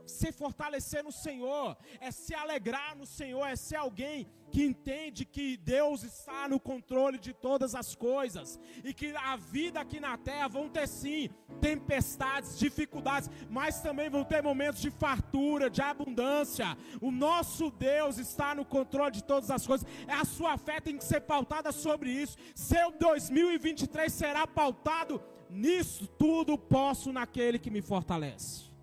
se 0.05 0.31
fortalecer 0.31 1.03
no 1.03 1.11
Senhor, 1.11 1.77
é 1.99 2.11
se 2.11 2.33
alegrar 2.33 2.95
no 2.95 3.05
Senhor, 3.05 3.45
é 3.45 3.55
ser 3.55 3.77
alguém 3.77 4.27
que 4.51 4.63
entende 4.63 5.25
que 5.25 5.57
Deus 5.57 6.03
está 6.03 6.47
no 6.47 6.59
controle 6.59 7.17
de 7.17 7.33
todas 7.33 7.75
as 7.75 7.95
coisas 7.95 8.59
e 8.83 8.93
que 8.93 9.13
a 9.15 9.35
vida 9.35 9.81
aqui 9.81 9.99
na 9.99 10.17
terra 10.17 10.47
vão 10.47 10.69
ter 10.69 10.87
sim 10.87 11.29
tempestades, 11.59 12.57
dificuldades, 12.57 13.29
mas 13.49 13.81
também 13.81 14.09
vão 14.09 14.23
ter 14.23 14.41
momentos 14.41 14.81
de 14.81 14.89
fartura, 14.89 15.69
de 15.69 15.81
abundância. 15.81 16.77
O 17.01 17.11
nosso 17.11 17.69
Deus 17.71 18.17
está 18.17 18.55
no 18.55 18.63
controle 18.63 19.11
de 19.11 19.23
todas 19.23 19.51
as 19.51 19.65
coisas. 19.65 19.85
A 20.07 20.23
sua 20.23 20.57
fé 20.57 20.79
tem 20.79 20.97
que 20.97 21.03
ser 21.03 21.21
pautada 21.21 21.71
sobre 21.71 22.09
isso. 22.09 22.37
Seu 22.53 22.91
2023 22.91 24.11
será 24.11 24.47
pautado 24.47 25.21
nisso. 25.49 26.07
Tudo 26.07 26.57
posso 26.57 27.11
naquele 27.11 27.59
que 27.59 27.69
me 27.69 27.81
fortalece. 27.81 28.74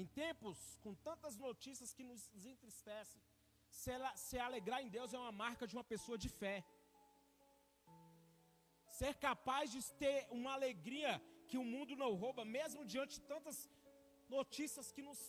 Em 0.00 0.06
tempos 0.22 0.58
com 0.84 0.92
tantas 1.08 1.34
notícias 1.46 1.92
que 1.96 2.04
nos 2.08 2.44
entristecem, 2.52 3.20
se, 3.78 3.90
ela, 3.94 4.10
se 4.24 4.36
alegrar 4.48 4.80
em 4.82 4.90
Deus 4.96 5.12
é 5.16 5.18
uma 5.24 5.32
marca 5.44 5.66
de 5.68 5.74
uma 5.76 5.86
pessoa 5.92 6.16
de 6.24 6.28
fé. 6.40 6.56
Ser 8.98 9.14
capaz 9.26 9.64
de 9.74 9.80
ter 10.02 10.18
uma 10.38 10.52
alegria 10.58 11.12
que 11.48 11.58
o 11.62 11.66
mundo 11.72 11.96
não 12.02 12.12
rouba, 12.22 12.44
mesmo 12.58 12.86
diante 12.92 13.14
de 13.18 13.26
tantas 13.32 13.58
notícias 14.36 14.92
que 14.94 15.02
nos 15.08 15.20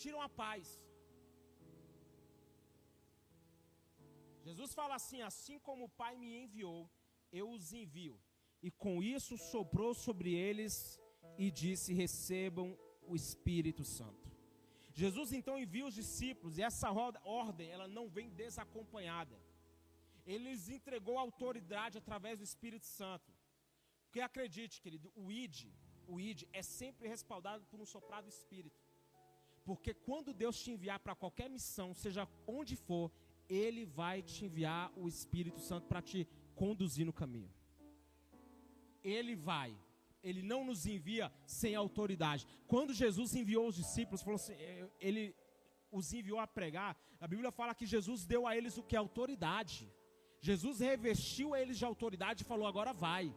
tiram 0.00 0.20
a 0.26 0.28
paz. 0.42 0.66
Jesus 4.46 4.72
fala 4.80 4.94
assim: 5.00 5.22
assim 5.30 5.58
como 5.68 5.84
o 5.86 5.94
Pai 6.02 6.12
me 6.22 6.30
enviou, 6.42 6.80
eu 7.40 7.46
os 7.56 7.72
envio. 7.82 8.16
E 8.66 8.70
com 8.84 8.94
isso 9.16 9.34
soprou 9.52 9.92
sobre 10.06 10.30
eles 10.48 10.74
e 11.44 11.50
disse: 11.62 11.98
recebam 12.02 12.68
o 13.08 13.16
Espírito 13.16 13.84
Santo. 13.84 14.26
Jesus 14.92 15.32
então 15.32 15.58
envia 15.58 15.86
os 15.86 15.94
discípulos 15.94 16.58
e 16.58 16.62
essa 16.62 16.90
ordem 16.90 17.68
ela 17.70 17.86
não 17.86 18.08
vem 18.08 18.28
desacompanhada. 18.30 19.36
Ele 20.26 20.50
lhes 20.50 20.68
entregou 20.68 21.16
autoridade 21.18 21.96
através 21.96 22.38
do 22.38 22.44
Espírito 22.44 22.84
Santo. 22.84 23.32
Porque 24.04 24.20
acredite, 24.20 24.80
querido, 24.80 25.12
o 25.14 25.30
ID, 25.30 25.58
o 26.06 26.18
ID 26.20 26.42
é 26.52 26.62
sempre 26.62 27.08
respaldado 27.08 27.64
por 27.70 27.80
um 27.80 27.86
soprado 27.86 28.28
Espírito. 28.28 28.80
Porque 29.64 29.92
quando 29.92 30.32
Deus 30.32 30.58
te 30.62 30.70
enviar 30.70 30.98
para 30.98 31.14
qualquer 31.14 31.48
missão, 31.48 31.94
seja 31.94 32.26
onde 32.46 32.74
for, 32.74 33.12
Ele 33.48 33.84
vai 33.84 34.22
te 34.22 34.46
enviar 34.46 34.90
o 34.96 35.06
Espírito 35.06 35.60
Santo 35.60 35.86
para 35.86 36.02
te 36.02 36.26
conduzir 36.54 37.06
no 37.06 37.12
caminho. 37.12 37.52
Ele 39.04 39.36
vai 39.36 39.76
ele 40.22 40.42
não 40.42 40.64
nos 40.64 40.86
envia 40.86 41.32
sem 41.46 41.74
autoridade. 41.74 42.46
Quando 42.66 42.92
Jesus 42.92 43.34
enviou 43.34 43.66
os 43.68 43.76
discípulos, 43.76 44.22
falou 44.22 44.36
assim, 44.36 44.54
é, 44.54 44.88
ele 45.00 45.34
os 45.90 46.12
enviou 46.12 46.38
a 46.38 46.46
pregar, 46.46 46.96
a 47.20 47.26
Bíblia 47.26 47.50
fala 47.50 47.74
que 47.74 47.86
Jesus 47.86 48.26
deu 48.26 48.46
a 48.46 48.56
eles 48.56 48.76
o 48.76 48.82
que? 48.82 48.96
Autoridade. 48.96 49.90
Jesus 50.40 50.80
revestiu 50.80 51.56
eles 51.56 51.78
de 51.78 51.84
autoridade 51.84 52.42
e 52.42 52.46
falou: 52.46 52.66
agora 52.66 52.92
vai. 52.92 53.34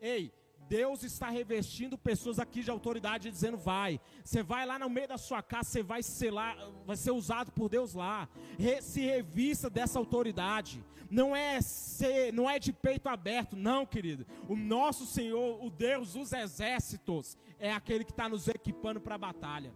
Ei, 0.00 0.32
Deus 0.68 1.02
está 1.04 1.30
revestindo 1.30 1.96
pessoas 1.96 2.38
aqui 2.38 2.62
de 2.62 2.70
autoridade, 2.70 3.30
dizendo: 3.30 3.56
vai. 3.56 4.00
Você 4.24 4.42
vai 4.42 4.66
lá 4.66 4.78
no 4.78 4.90
meio 4.90 5.08
da 5.08 5.18
sua 5.18 5.42
casa, 5.42 5.70
você 5.70 5.82
vai 5.82 6.02
ser 6.02 6.30
lá, 6.30 6.56
vai 6.84 6.96
ser 6.96 7.12
usado 7.12 7.52
por 7.52 7.68
Deus 7.68 7.94
lá. 7.94 8.28
Re, 8.58 8.82
se 8.82 9.00
revista 9.00 9.70
dessa 9.70 9.98
autoridade. 9.98 10.84
Não 11.08 11.36
é 11.36 11.60
ser, 11.60 12.32
não 12.32 12.50
é 12.50 12.58
de 12.58 12.72
peito 12.72 13.08
aberto, 13.08 13.54
não, 13.54 13.86
querido. 13.86 14.26
O 14.48 14.56
nosso 14.56 15.06
Senhor, 15.06 15.64
o 15.64 15.70
Deus 15.70 16.14
dos 16.14 16.32
exércitos, 16.32 17.38
é 17.60 17.72
aquele 17.72 18.04
que 18.04 18.10
está 18.10 18.28
nos 18.28 18.48
equipando 18.48 19.00
para 19.00 19.14
a 19.14 19.18
batalha. 19.18 19.72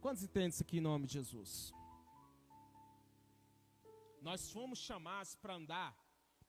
Quantos 0.00 0.22
entendem 0.22 0.48
isso 0.48 0.62
aqui 0.62 0.78
em 0.78 0.80
nome 0.80 1.06
de 1.06 1.12
Jesus? 1.14 1.74
Nós 4.22 4.50
fomos 4.50 4.78
chamados 4.78 5.34
para 5.36 5.54
andar 5.54 5.94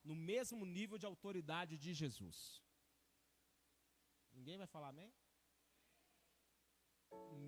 no 0.06 0.15
mesmo 0.15 0.65
nível 0.65 0.98
de 0.98 1.06
autoridade 1.06 1.78
de 1.78 1.93
Jesus. 1.93 2.62
Ninguém 4.39 4.58
vai 4.58 4.67
falar 4.67 4.89
amém? 4.89 5.12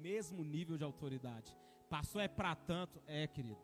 Mesmo 0.08 0.43
nível 0.43 0.77
de 0.77 0.84
autoridade. 0.84 1.49
Pastor 1.89 2.21
é 2.21 2.27
para 2.27 2.54
tanto, 2.54 3.01
é, 3.08 3.27
querido. 3.27 3.62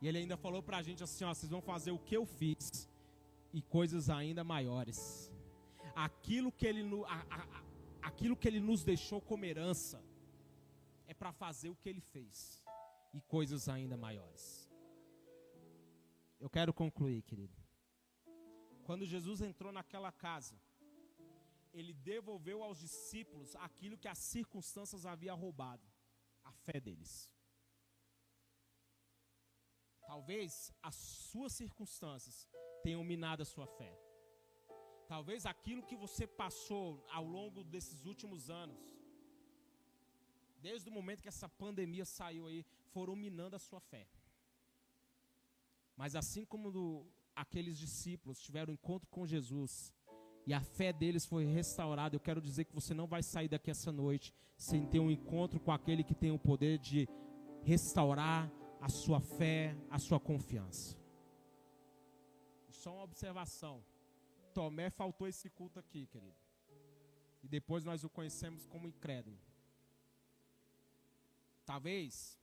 E 0.00 0.08
ele 0.08 0.16
ainda 0.16 0.38
falou 0.38 0.62
para 0.62 0.78
a 0.78 0.82
gente 0.82 1.04
assim: 1.04 1.24
ó, 1.24 1.34
vocês 1.34 1.50
vão 1.50 1.60
fazer 1.60 1.90
o 1.90 1.98
que 1.98 2.16
eu 2.16 2.24
fiz 2.24 2.88
e 3.52 3.60
coisas 3.60 4.08
ainda 4.08 4.42
maiores. 4.42 5.30
Aquilo 5.94 6.50
que 6.50 6.66
ele, 6.66 6.82
a, 7.06 7.18
a, 7.36 7.62
aquilo 8.00 8.34
que 8.34 8.48
ele 8.48 8.60
nos 8.60 8.82
deixou 8.82 9.20
como 9.20 9.44
herança 9.44 10.02
é 11.06 11.12
para 11.12 11.32
fazer 11.32 11.68
o 11.68 11.76
que 11.76 11.90
ele 11.90 12.00
fez 12.00 12.64
e 13.12 13.20
coisas 13.20 13.68
ainda 13.68 13.94
maiores. 13.94 14.70
Eu 16.40 16.48
quero 16.48 16.72
concluir, 16.72 17.20
querido. 17.22 17.54
Quando 18.84 19.04
Jesus 19.04 19.42
entrou 19.42 19.70
naquela 19.70 20.10
casa, 20.10 20.56
ele 21.72 21.92
devolveu 21.94 22.62
aos 22.62 22.78
discípulos 22.78 23.54
aquilo 23.56 23.98
que 23.98 24.08
as 24.08 24.18
circunstâncias 24.18 25.06
haviam 25.06 25.36
roubado, 25.36 25.86
a 26.44 26.52
fé 26.52 26.78
deles. 26.80 27.12
Talvez 30.06 30.72
as 30.82 30.94
suas 30.94 31.52
circunstâncias 31.52 32.48
tenham 32.82 33.02
minado 33.02 33.42
a 33.42 33.46
sua 33.46 33.66
fé. 33.66 33.92
Talvez 35.06 35.46
aquilo 35.46 35.86
que 35.88 35.96
você 35.96 36.26
passou 36.26 37.04
ao 37.10 37.24
longo 37.24 37.62
desses 37.64 38.04
últimos 38.04 38.50
anos, 38.50 38.80
desde 40.58 40.88
o 40.88 40.92
momento 40.92 41.22
que 41.22 41.28
essa 41.28 41.48
pandemia 41.48 42.04
saiu 42.04 42.46
aí, 42.46 42.64
foram 42.92 43.16
minando 43.16 43.56
a 43.56 43.58
sua 43.58 43.80
fé. 43.80 44.06
Mas 45.96 46.14
assim 46.14 46.44
como 46.44 46.70
do, 46.70 47.06
aqueles 47.34 47.78
discípulos 47.78 48.40
tiveram 48.40 48.72
encontro 48.72 49.08
com 49.08 49.26
Jesus, 49.26 49.92
e 50.46 50.52
a 50.52 50.60
fé 50.60 50.92
deles 50.92 51.24
foi 51.24 51.44
restaurada. 51.46 52.16
Eu 52.16 52.20
quero 52.20 52.40
dizer 52.40 52.64
que 52.64 52.74
você 52.74 52.92
não 52.92 53.06
vai 53.06 53.22
sair 53.22 53.48
daqui 53.48 53.70
essa 53.70 53.92
noite 53.92 54.34
sem 54.56 54.86
ter 54.86 55.00
um 55.00 55.10
encontro 55.10 55.60
com 55.60 55.72
aquele 55.72 56.02
que 56.02 56.14
tem 56.14 56.30
o 56.30 56.38
poder 56.38 56.78
de 56.78 57.08
restaurar 57.62 58.50
a 58.80 58.88
sua 58.88 59.20
fé, 59.20 59.76
a 59.90 59.98
sua 59.98 60.18
confiança. 60.18 60.98
Só 62.68 62.94
uma 62.94 63.04
observação. 63.04 63.84
Tomé 64.52 64.90
faltou 64.90 65.28
esse 65.28 65.48
culto 65.48 65.78
aqui, 65.78 66.06
querido. 66.06 66.36
E 67.42 67.48
depois 67.48 67.84
nós 67.84 68.02
o 68.04 68.10
conhecemos 68.10 68.66
como 68.66 68.88
incrédulo. 68.88 69.38
Talvez 71.64 72.38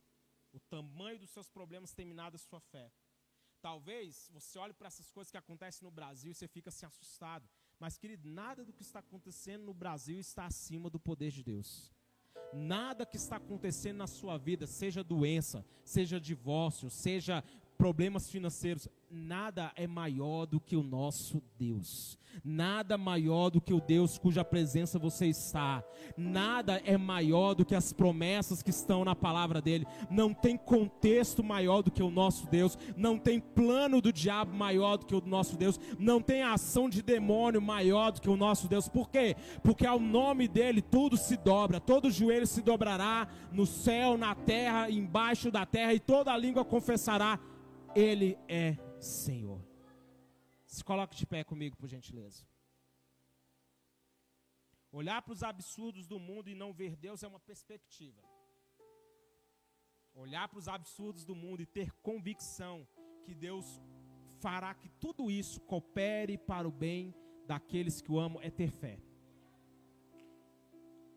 o 0.53 0.59
tamanho 0.59 1.19
dos 1.19 1.29
seus 1.29 1.49
problemas 1.49 1.93
tenha 1.93 2.07
minado 2.07 2.35
a 2.35 2.39
sua 2.39 2.59
fé. 2.59 2.91
Talvez 3.62 4.29
você 4.33 4.57
olhe 4.57 4.73
para 4.73 4.88
essas 4.88 5.12
coisas 5.12 5.29
que 5.29 5.38
acontecem 5.38 5.83
no 5.83 5.91
Brasil 5.91 6.31
e 6.31 6.33
você 6.33 6.47
fica 6.47 6.69
assim 6.69 6.85
assustado. 6.85 7.47
Mas, 7.80 7.98
querido, 7.98 8.28
nada 8.28 8.65
do 8.65 8.74
que 8.74 8.82
está 8.82 9.00
acontecendo 9.00 9.63
no 9.63 9.74
Brasil 9.74 10.20
está 10.20 10.46
acima 10.46 10.89
do 10.89 11.00
poder 11.00 11.32
de 11.32 11.42
Deus. 11.42 11.94
Nada 12.54 13.06
que 13.06 13.15
está 13.15 13.38
acontecendo 13.38 13.98
na 13.98 14.08
sua 14.08 14.38
vida, 14.38 14.68
seja 14.68 15.04
doença, 15.04 15.65
seja 15.86 16.20
divórcio, 16.20 16.89
seja 16.89 17.44
problemas 17.80 18.30
financeiros, 18.30 18.89
nada 19.10 19.72
é 19.74 19.88
maior 19.88 20.46
do 20.46 20.60
que 20.60 20.76
o 20.76 20.84
nosso 20.84 21.42
Deus. 21.58 22.20
Nada 22.44 22.98
maior 22.98 23.50
do 23.50 23.62
que 23.62 23.74
o 23.74 23.82
Deus 23.82 24.18
cuja 24.18 24.44
presença 24.44 25.00
você 25.00 25.28
está. 25.28 25.84
Nada 26.18 26.82
é 26.86 26.98
maior 26.98 27.54
do 27.54 27.65
que 27.65 27.74
as 27.74 27.92
promessas 27.92 28.62
que 28.62 28.70
estão 28.70 29.04
na 29.04 29.15
palavra 29.15 29.62
dele. 29.62 29.88
Não 30.12 30.34
tem 30.34 30.58
contexto 30.58 31.44
maior 31.44 31.82
do 31.82 31.89
que 31.89 32.04
o 32.04 32.12
nosso 32.12 32.48
Deus. 32.48 32.78
Não 32.96 33.18
tem 33.18 33.39
plano 33.39 34.02
do 34.02 34.13
diabo 34.13 34.54
maior 34.54 34.98
do 34.98 35.06
que 35.06 35.15
o 35.15 35.26
nosso 35.26 35.58
Deus. 35.58 35.80
Não 35.98 36.22
tem 36.22 36.44
ação 36.44 36.89
de 36.89 37.02
demônio 37.02 37.62
maior 37.62 38.12
do 38.12 38.22
que 38.22 38.30
o 38.30 38.38
nosso 38.38 38.68
Deus. 38.68 38.88
Por 38.88 39.10
quê? 39.10 39.36
Porque 39.63 39.88
ao 39.88 40.00
nome 40.00 40.48
dele 40.48 40.82
tudo 40.82 41.18
se 41.18 41.36
dobra. 41.38 41.80
Todo 41.80 42.12
joelho 42.12 42.46
se 42.46 42.62
dobrará 42.62 43.28
no 43.52 43.65
céu, 43.65 44.18
na 44.18 44.36
terra, 44.36 44.89
embaixo 44.89 45.50
da 45.50 45.65
terra 45.65 45.94
e 45.94 46.00
toda 46.00 46.38
língua 46.38 46.63
confessará 46.63 47.39
ele 47.95 48.38
é 48.47 48.78
Senhor. 48.99 49.62
Se 50.65 50.84
coloque 50.84 51.15
de 51.15 51.25
pé 51.25 51.43
comigo, 51.43 51.75
por 51.75 51.88
gentileza. 51.88 52.45
Olhar 54.91 55.21
para 55.21 55.34
os 55.34 55.43
absurdos 55.43 56.08
do 56.08 56.19
mundo 56.19 56.49
e 56.49 56.56
não 56.56 56.73
ver 56.73 56.95
Deus 56.95 57.21
é 57.23 57.28
uma 57.28 57.39
perspectiva. 57.39 58.21
Olhar 60.13 60.47
para 60.47 60.60
os 60.60 60.67
absurdos 60.67 61.23
do 61.23 61.36
mundo 61.36 61.62
e 61.62 61.65
ter 61.65 61.91
convicção 62.02 62.88
que 63.23 63.34
Deus 63.34 63.80
fará 64.39 64.73
que 64.73 64.89
tudo 64.89 65.30
isso 65.30 65.62
coopere 65.62 66.38
para 66.38 66.67
o 66.67 66.71
bem 66.71 67.13
daqueles 67.45 68.02
que 68.02 68.12
o 68.12 68.19
amam 68.19 68.41
é 68.41 68.49
ter 68.49 68.71
fé. 68.71 68.99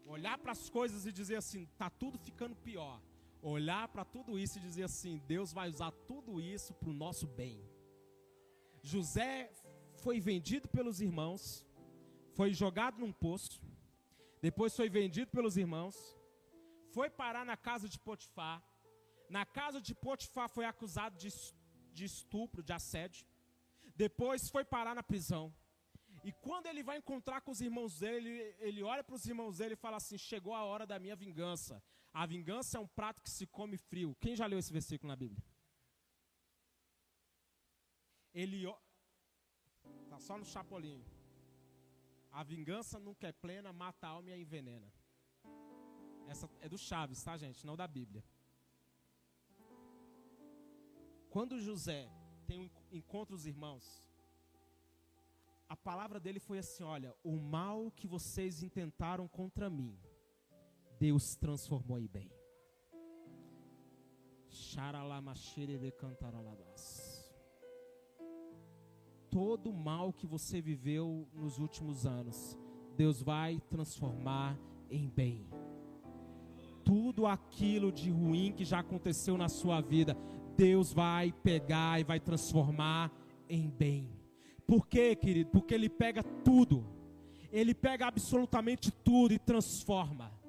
Olhar 0.05 0.37
para 0.39 0.53
as 0.53 0.69
coisas 0.69 1.07
e 1.07 1.13
dizer 1.13 1.37
assim, 1.37 1.67
tá 1.79 1.89
tudo 1.89 2.19
ficando 2.19 2.55
pior. 2.55 3.01
Olhar 3.43 3.89
para 3.89 4.05
tudo 4.05 4.39
isso 4.39 4.59
e 4.59 4.63
dizer 4.63 4.85
assim, 4.85 5.19
Deus 5.27 5.53
vai 5.53 5.69
usar 5.69 5.91
tudo 6.07 6.41
isso 6.41 6.73
para 6.75 6.89
o 6.89 6.93
nosso 6.93 7.27
bem. 7.27 7.61
José 8.81 9.51
foi 10.03 10.21
vendido 10.21 10.69
pelos 10.69 11.01
irmãos, 11.01 11.67
foi 12.35 12.53
jogado 12.53 12.99
num 12.99 13.13
poço, 13.13 13.61
depois 14.41 14.77
foi 14.77 14.89
vendido 14.89 15.31
pelos 15.31 15.57
irmãos, 15.57 15.97
foi 16.95 17.09
parar 17.11 17.45
na 17.45 17.57
casa 17.57 17.89
de 17.89 17.99
Potifar. 17.99 18.63
Na 19.29 19.45
casa 19.45 19.81
de 19.81 19.95
Potifar 19.95 20.49
foi 20.49 20.65
acusado 20.65 21.17
de, 21.17 21.31
de 21.93 22.05
estupro, 22.05 22.63
de 22.63 22.73
assédio. 22.73 23.27
Depois 23.97 24.49
foi 24.49 24.65
parar 24.65 24.95
na 24.95 25.03
prisão. 25.03 25.55
E 26.25 26.33
quando 26.33 26.67
ele 26.67 26.83
vai 26.83 26.99
encontrar 26.99 27.41
com 27.41 27.51
os 27.51 27.61
irmãos 27.61 27.99
dele, 27.99 28.29
ele, 28.29 28.57
ele 28.59 28.83
olha 28.83 29.03
para 29.03 29.17
os 29.17 29.27
irmãos 29.27 29.59
dele 29.59 29.75
e 29.75 29.85
fala 29.85 29.97
assim: 29.97 30.19
Chegou 30.19 30.55
a 30.55 30.65
hora 30.65 30.87
da 30.87 30.99
minha 30.99 31.17
vingança. 31.17 31.83
A 32.13 32.27
vingança 32.27 32.77
é 32.77 32.81
um 32.81 32.87
prato 32.87 33.23
que 33.23 33.31
se 33.31 33.47
come 33.47 33.77
frio. 33.77 34.15
Quem 34.21 34.37
já 34.37 34.47
leu 34.47 34.59
esse 34.59 34.73
versículo 34.73 35.09
na 35.09 35.17
Bíblia? 35.17 35.43
Ele. 38.35 38.67
Está 40.05 40.19
só 40.19 40.37
no 40.37 40.45
chapolinho. 40.45 41.05
A 42.31 42.43
vingança 42.43 42.99
nunca 42.99 43.27
é 43.29 43.33
plena, 43.33 43.73
mata 43.73 44.07
a 44.07 44.11
alma 44.11 44.31
e 44.31 44.33
a 44.33 44.39
envenena. 44.39 44.93
Essa 46.29 46.49
é 46.61 46.69
do 46.69 46.79
Chaves, 46.79 47.23
tá, 47.23 47.37
gente? 47.37 47.67
Não 47.67 47.77
da 47.77 47.87
Bíblia. 47.87 48.25
Quando 51.31 51.61
José 51.61 52.11
tem 52.47 52.61
um 52.61 52.71
encontro 52.91 53.35
os 53.35 53.47
irmãos, 53.47 54.11
a 55.69 55.77
palavra 55.77 56.21
dele 56.21 56.39
foi 56.39 56.59
assim: 56.59 56.83
olha, 56.83 57.15
o 57.25 57.37
mal 57.37 57.91
que 57.91 58.07
vocês 58.07 58.63
intentaram 58.63 59.27
contra 59.27 59.71
mim, 59.71 59.99
Deus 61.03 61.35
transformou 61.35 61.99
em 61.99 62.07
bem. 62.07 62.31
Todo 69.29 69.73
mal 69.73 70.13
que 70.13 70.29
você 70.29 70.61
viveu 70.61 71.27
nos 71.35 71.59
últimos 71.59 72.07
anos, 72.07 72.57
Deus 72.97 73.21
vai 73.21 73.61
transformar 73.69 74.57
em 74.89 75.09
bem. 75.09 75.45
Tudo 76.85 77.27
aquilo 77.27 77.91
de 77.91 78.09
ruim 78.09 78.53
que 78.53 78.65
já 78.65 78.79
aconteceu 78.79 79.37
na 79.37 79.49
sua 79.49 79.81
vida, 79.81 80.17
Deus 80.57 80.93
vai 80.93 81.33
pegar 81.33 81.99
e 81.99 82.05
vai 82.05 82.21
transformar 82.21 83.11
em 83.49 83.69
bem. 83.69 84.09
Por 84.65 84.87
quê, 84.87 85.17
querido? 85.17 85.51
Porque 85.51 85.75
Ele 85.75 85.89
pega 85.89 86.23
tudo, 86.23 86.87
Ele 87.51 87.75
pega 87.75 88.07
absolutamente 88.07 88.93
tudo 88.93 89.35
e 89.35 89.39
transforma. 89.41 90.42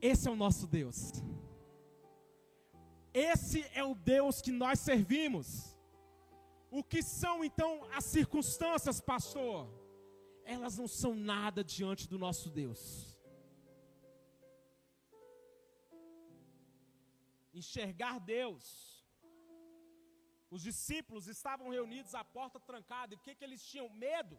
Esse 0.00 0.28
é 0.28 0.30
o 0.30 0.36
nosso 0.36 0.66
Deus. 0.66 1.12
Esse 3.12 3.64
é 3.74 3.82
o 3.82 3.94
Deus 3.94 4.42
que 4.42 4.52
nós 4.52 4.80
servimos. 4.80 5.76
O 6.70 6.82
que 6.82 7.02
são 7.02 7.44
então 7.44 7.84
as 7.92 8.04
circunstâncias, 8.04 9.00
pastor? 9.00 9.68
Elas 10.44 10.76
não 10.76 10.86
são 10.86 11.14
nada 11.14 11.64
diante 11.64 12.08
do 12.08 12.18
nosso 12.18 12.50
Deus. 12.50 13.18
Enxergar 17.54 18.18
Deus 18.20 18.96
os 20.50 20.62
discípulos 20.62 21.26
estavam 21.26 21.68
reunidos 21.68 22.14
à 22.14 22.24
porta 22.24 22.58
trancada. 22.60 23.14
E 23.14 23.16
o 23.16 23.20
que, 23.20 23.34
que 23.34 23.44
eles 23.44 23.62
tinham? 23.64 23.88
Medo. 23.88 24.38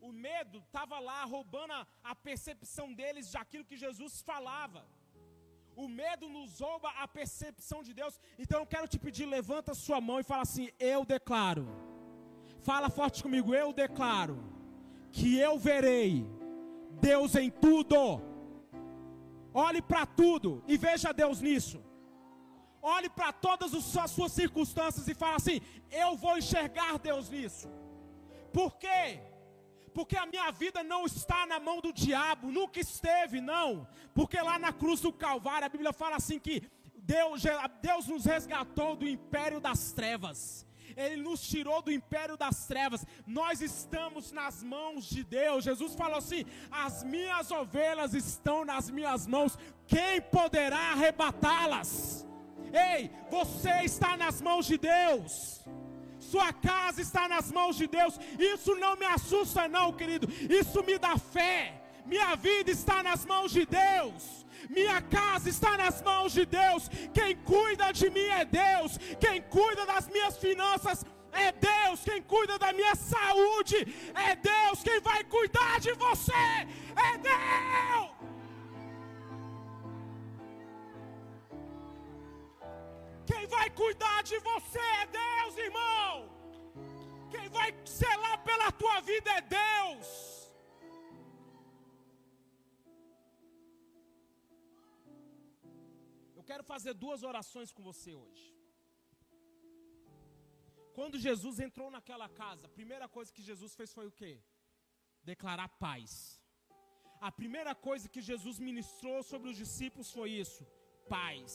O 0.00 0.12
medo 0.12 0.58
estava 0.58 0.98
lá 0.98 1.24
roubando 1.24 1.72
a, 1.72 1.86
a 2.02 2.14
percepção 2.14 2.92
deles 2.92 3.30
de 3.30 3.36
aquilo 3.36 3.64
que 3.64 3.76
Jesus 3.76 4.22
falava. 4.22 4.82
O 5.76 5.86
medo 5.88 6.28
nos 6.28 6.60
rouba 6.60 6.88
a 7.02 7.06
percepção 7.06 7.82
de 7.82 7.92
Deus. 7.92 8.18
Então 8.38 8.60
eu 8.60 8.66
quero 8.66 8.88
te 8.88 8.98
pedir, 8.98 9.26
levanta 9.26 9.74
sua 9.74 10.00
mão 10.00 10.18
e 10.18 10.28
fala 10.30 10.42
assim: 10.42 10.70
Eu 10.78 11.04
declaro. 11.04 11.66
Fala 12.60 12.90
forte 12.90 13.22
comigo, 13.22 13.54
eu 13.54 13.72
declaro 13.72 14.36
que 15.12 15.38
eu 15.38 15.58
verei 15.58 16.26
Deus 17.00 17.34
em 17.34 17.50
tudo. 17.50 17.96
Olhe 19.52 19.82
para 19.82 20.04
tudo 20.06 20.62
e 20.66 20.76
veja 20.76 21.12
Deus 21.12 21.40
nisso. 21.40 21.82
Olhe 22.82 23.10
para 23.10 23.32
todas 23.32 23.74
as 23.74 24.10
suas 24.10 24.32
circunstâncias 24.32 25.06
e 25.08 25.14
fale 25.14 25.36
assim: 25.36 25.60
Eu 25.90 26.16
vou 26.16 26.38
enxergar 26.38 26.98
Deus 26.98 27.28
nisso. 27.28 27.68
Por 28.52 28.76
quê? 28.76 29.20
Porque 29.94 30.16
a 30.16 30.26
minha 30.26 30.50
vida 30.50 30.82
não 30.82 31.04
está 31.04 31.46
na 31.46 31.58
mão 31.58 31.80
do 31.80 31.92
diabo, 31.92 32.50
nunca 32.50 32.78
esteve, 32.80 33.40
não. 33.40 33.86
Porque 34.14 34.40
lá 34.40 34.58
na 34.58 34.72
cruz 34.72 35.00
do 35.00 35.12
Calvário, 35.12 35.66
a 35.66 35.68
Bíblia 35.68 35.92
fala 35.92 36.16
assim 36.16 36.38
que 36.38 36.62
Deus, 36.96 37.42
Deus 37.82 38.06
nos 38.06 38.24
resgatou 38.24 38.96
do 38.96 39.08
império 39.08 39.60
das 39.60 39.92
trevas. 39.92 40.66
Ele 40.96 41.22
nos 41.22 41.40
tirou 41.40 41.80
do 41.82 41.92
império 41.92 42.36
das 42.36 42.66
trevas. 42.66 43.06
Nós 43.26 43.60
estamos 43.60 44.32
nas 44.32 44.62
mãos 44.62 45.08
de 45.08 45.22
Deus. 45.24 45.64
Jesus 45.64 45.94
falou 45.94 46.18
assim: 46.18 46.44
As 46.70 47.04
minhas 47.04 47.50
ovelhas 47.50 48.14
estão 48.14 48.64
nas 48.64 48.90
minhas 48.90 49.26
mãos. 49.26 49.58
Quem 49.86 50.20
poderá 50.20 50.92
arrebatá-las? 50.92 52.26
Ei, 52.72 53.10
você 53.30 53.82
está 53.84 54.16
nas 54.16 54.40
mãos 54.40 54.66
de 54.66 54.78
Deus. 54.78 55.59
Sua 56.30 56.52
casa 56.52 57.00
está 57.02 57.26
nas 57.34 57.50
mãos 57.50 57.76
de 57.80 57.86
Deus. 57.86 58.14
Isso 58.52 58.74
não 58.76 58.94
me 58.96 59.06
assusta, 59.06 59.66
não, 59.76 59.92
querido. 59.92 60.28
Isso 60.60 60.82
me 60.88 60.96
dá 60.98 61.16
fé. 61.18 61.56
Minha 62.06 62.36
vida 62.36 62.70
está 62.70 63.02
nas 63.02 63.24
mãos 63.24 63.50
de 63.50 63.64
Deus. 63.66 64.22
Minha 64.68 65.00
casa 65.02 65.48
está 65.48 65.76
nas 65.76 66.00
mãos 66.02 66.32
de 66.32 66.44
Deus. 66.46 66.88
Quem 67.12 67.36
cuida 67.36 67.92
de 67.92 68.08
mim 68.10 68.28
é 68.40 68.44
Deus. 68.44 68.98
Quem 69.24 69.42
cuida 69.42 69.84
das 69.86 70.06
minhas 70.08 70.36
finanças 70.38 71.04
é 71.32 71.50
Deus. 71.52 72.00
Quem 72.04 72.22
cuida 72.22 72.58
da 72.58 72.72
minha 72.72 72.94
saúde 72.94 73.78
é 74.28 74.36
Deus. 74.36 74.82
Quem 74.82 75.00
vai 75.00 75.24
cuidar 75.24 75.80
de 75.80 75.92
você 75.94 76.42
é 77.08 77.18
Deus. 77.18 78.09
Cuidar 83.70 84.22
de 84.30 84.38
você 84.50 84.84
é 85.00 85.06
Deus, 85.06 85.56
irmão. 85.68 86.14
Quem 87.32 87.48
vai 87.48 87.68
zelar 87.86 88.36
pela 88.48 88.70
tua 88.72 89.00
vida 89.10 89.30
é 89.38 89.40
Deus. 89.40 90.08
Eu 96.38 96.44
quero 96.50 96.64
fazer 96.72 96.94
duas 96.94 97.22
orações 97.22 97.72
com 97.72 97.82
você 97.90 98.12
hoje. 98.22 98.46
Quando 100.98 101.22
Jesus 101.26 101.58
entrou 101.66 101.88
naquela 101.96 102.28
casa, 102.42 102.66
a 102.66 102.76
primeira 102.78 103.06
coisa 103.16 103.32
que 103.36 103.48
Jesus 103.50 103.74
fez 103.78 103.92
foi 103.98 104.06
o 104.08 104.16
quê? 104.20 104.32
Declarar 105.32 105.68
paz. 105.86 106.12
A 107.28 107.30
primeira 107.40 107.74
coisa 107.74 108.08
que 108.14 108.22
Jesus 108.30 108.58
ministrou 108.58 109.18
sobre 109.22 109.48
os 109.50 109.56
discípulos 109.62 110.10
foi 110.18 110.30
isso: 110.44 110.64
paz. 111.16 111.52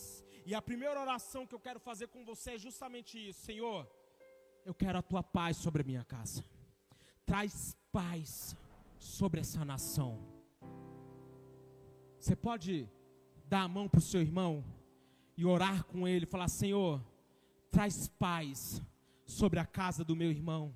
E 0.47 0.53
a 0.53 0.61
primeira 0.61 1.01
oração 1.01 1.47
que 1.47 1.55
eu 1.55 1.59
quero 1.59 1.79
fazer 1.79 2.07
com 2.07 2.23
você 2.23 2.51
é 2.51 2.57
justamente 2.59 3.17
isso: 3.29 3.39
Senhor, 3.41 3.89
eu 4.63 4.75
quero 4.75 4.99
a 4.99 5.01
tua 5.01 5.23
paz 5.23 5.57
sobre 5.57 5.81
a 5.81 5.85
minha 5.85 6.03
casa. 6.03 6.45
Traz 7.25 7.75
paz 7.91 8.55
sobre 8.99 9.41
essa 9.41 9.65
nação. 9.65 10.19
Você 12.19 12.35
pode 12.35 12.87
dar 13.47 13.63
a 13.63 13.67
mão 13.67 13.89
para 13.89 13.97
o 13.97 14.01
seu 14.01 14.21
irmão 14.21 14.63
e 15.35 15.43
orar 15.43 15.83
com 15.85 16.07
ele, 16.07 16.27
falar: 16.27 16.47
Senhor, 16.47 17.03
traz 17.71 18.07
paz 18.07 18.79
sobre 19.25 19.57
a 19.57 19.65
casa 19.65 20.03
do 20.03 20.15
meu 20.15 20.29
irmão. 20.29 20.75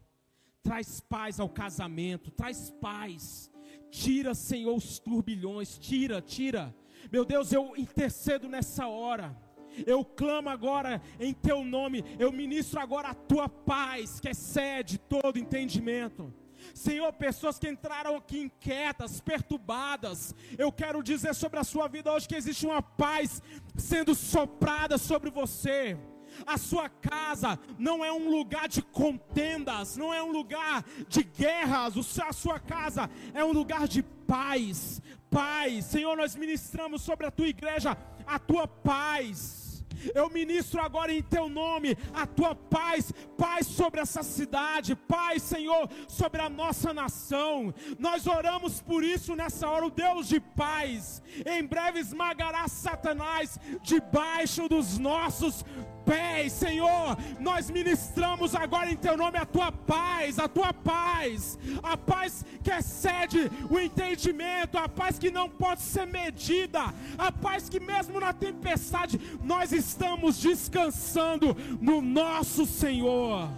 Traz 0.63 0.99
paz 0.99 1.39
ao 1.39 1.47
casamento, 1.47 2.31
traz 2.31 2.71
paz. 2.71 3.51
Tira, 3.91 4.33
Senhor, 4.33 4.75
os 4.75 4.97
turbilhões, 4.97 5.77
tira, 5.77 6.19
tira. 6.23 6.75
Meu 7.11 7.23
Deus, 7.23 7.53
eu 7.53 7.77
intercedo 7.77 8.49
nessa 8.49 8.87
hora 8.87 9.37
eu 9.85 10.03
clamo 10.03 10.49
agora 10.49 11.01
em 11.19 11.33
teu 11.33 11.63
nome, 11.63 12.03
eu 12.17 12.31
ministro 12.31 12.79
agora 12.79 13.09
a 13.09 13.13
tua 13.13 13.47
paz, 13.47 14.19
que 14.19 14.29
excede 14.29 14.97
todo 14.97 15.39
entendimento. 15.39 16.33
Senhor, 16.73 17.11
pessoas 17.13 17.57
que 17.57 17.69
entraram 17.69 18.15
aqui 18.15 18.39
inquietas, 18.39 19.21
perturbadas, 19.21 20.35
eu 20.57 20.71
quero 20.71 21.01
dizer 21.01 21.33
sobre 21.33 21.59
a 21.59 21.63
sua 21.63 21.87
vida 21.87 22.11
hoje 22.11 22.27
que 22.27 22.35
existe 22.35 22.65
uma 22.65 22.81
paz 22.81 23.41
sendo 23.75 24.13
soprada 24.13 24.97
sobre 24.97 25.29
você. 25.29 25.97
A 26.45 26.57
sua 26.57 26.87
casa 26.87 27.59
não 27.77 28.05
é 28.05 28.11
um 28.11 28.29
lugar 28.29 28.67
de 28.67 28.81
contendas, 28.81 29.97
não 29.97 30.13
é 30.13 30.21
um 30.21 30.31
lugar 30.31 30.85
de 31.07 31.23
guerras, 31.23 31.95
a 32.19 32.31
sua 32.31 32.59
casa 32.59 33.09
é 33.33 33.43
um 33.43 33.51
lugar 33.51 33.87
de 33.87 34.03
paz. 34.03 35.01
Paz, 35.29 35.85
Senhor, 35.85 36.15
nós 36.15 36.35
ministramos 36.35 37.01
sobre 37.01 37.25
a 37.25 37.31
tua 37.31 37.47
igreja 37.47 37.97
a 38.25 38.37
tua 38.37 38.67
paz 38.67 39.68
Eu 40.13 40.29
ministro 40.29 40.81
agora 40.81 41.11
em 41.11 41.21
teu 41.21 41.49
nome 41.49 41.97
a 42.13 42.25
tua 42.25 42.55
paz, 42.55 43.11
paz 43.37 43.67
sobre 43.67 43.99
essa 43.99 44.23
cidade, 44.23 44.95
paz, 44.95 45.43
Senhor, 45.43 45.89
sobre 46.07 46.41
a 46.41 46.49
nossa 46.49 46.93
nação. 46.93 47.73
Nós 47.97 48.27
oramos 48.27 48.81
por 48.81 49.03
isso 49.03 49.35
nessa 49.35 49.69
hora, 49.69 49.85
o 49.85 49.91
Deus 49.91 50.27
de 50.27 50.39
paz. 50.39 51.21
Em 51.45 51.63
breve 51.65 51.99
esmagará 51.99 52.67
Satanás 52.67 53.59
debaixo 53.81 54.67
dos 54.67 54.97
nossos 54.97 55.65
pés, 56.09 56.53
Senhor. 56.53 57.15
Nós 57.39 57.69
ministramos 57.69 58.55
agora 58.55 58.91
em 58.91 58.97
teu 58.97 59.15
nome 59.15 59.37
a 59.37 59.45
tua 59.45 59.71
paz, 59.71 60.39
a 60.39 60.47
tua 60.47 60.73
paz, 60.73 61.57
a 61.83 61.95
paz 61.95 62.43
que 62.63 62.71
excede 62.71 63.41
o 63.69 63.79
entendimento, 63.79 64.77
a 64.77 64.89
paz 64.89 65.19
que 65.19 65.29
não 65.29 65.47
pode 65.47 65.81
ser 65.81 66.07
medida, 66.07 66.81
a 67.17 67.31
paz 67.31 67.69
que 67.69 67.79
mesmo 67.79 68.19
na 68.19 68.33
tempestade 68.33 69.19
nós 69.43 69.71
estamos 69.71 70.41
descansando 70.41 71.55
no 71.79 72.01
nosso 72.01 72.65
Senhor. 72.65 73.49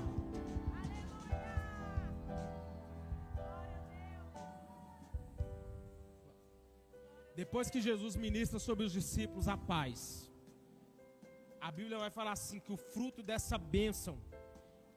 Depois 7.33 7.69
que 7.69 7.81
Jesus 7.81 8.15
ministra 8.15 8.59
sobre 8.59 8.85
os 8.85 8.91
discípulos 8.91 9.47
a 9.47 9.55
paz, 9.57 10.30
a 11.61 11.71
Bíblia 11.71 11.99
vai 11.99 12.09
falar 12.09 12.31
assim: 12.31 12.59
que 12.59 12.73
o 12.73 12.77
fruto 12.77 13.21
dessa 13.21 13.57
bênção 13.57 14.17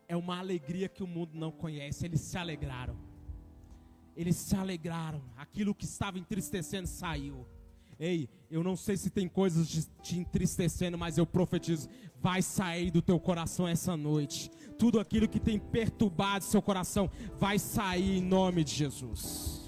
é 0.08 0.16
uma 0.16 0.38
alegria 0.38 0.88
que 0.88 1.02
o 1.02 1.06
mundo 1.06 1.32
não 1.34 1.52
conhece. 1.52 2.06
Eles 2.06 2.22
se 2.22 2.38
alegraram. 2.38 2.96
Eles 4.16 4.36
se 4.36 4.56
alegraram. 4.56 5.22
Aquilo 5.36 5.74
que 5.74 5.84
estava 5.84 6.18
entristecendo 6.18 6.88
saiu. 6.88 7.46
Ei, 7.98 8.28
eu 8.50 8.64
não 8.64 8.76
sei 8.76 8.96
se 8.96 9.10
tem 9.10 9.28
coisas 9.28 9.88
te 10.02 10.18
entristecendo, 10.18 10.96
mas 10.96 11.18
eu 11.18 11.26
profetizo: 11.26 11.88
vai 12.18 12.40
sair 12.40 12.90
do 12.90 13.02
teu 13.02 13.20
coração 13.20 13.68
essa 13.68 13.96
noite. 13.96 14.50
Tudo 14.78 14.98
aquilo 14.98 15.28
que 15.28 15.38
tem 15.38 15.58
perturbado 15.58 16.44
seu 16.44 16.62
coração 16.62 17.10
vai 17.38 17.58
sair 17.58 18.18
em 18.18 18.22
nome 18.22 18.64
de 18.64 18.74
Jesus. 18.74 19.62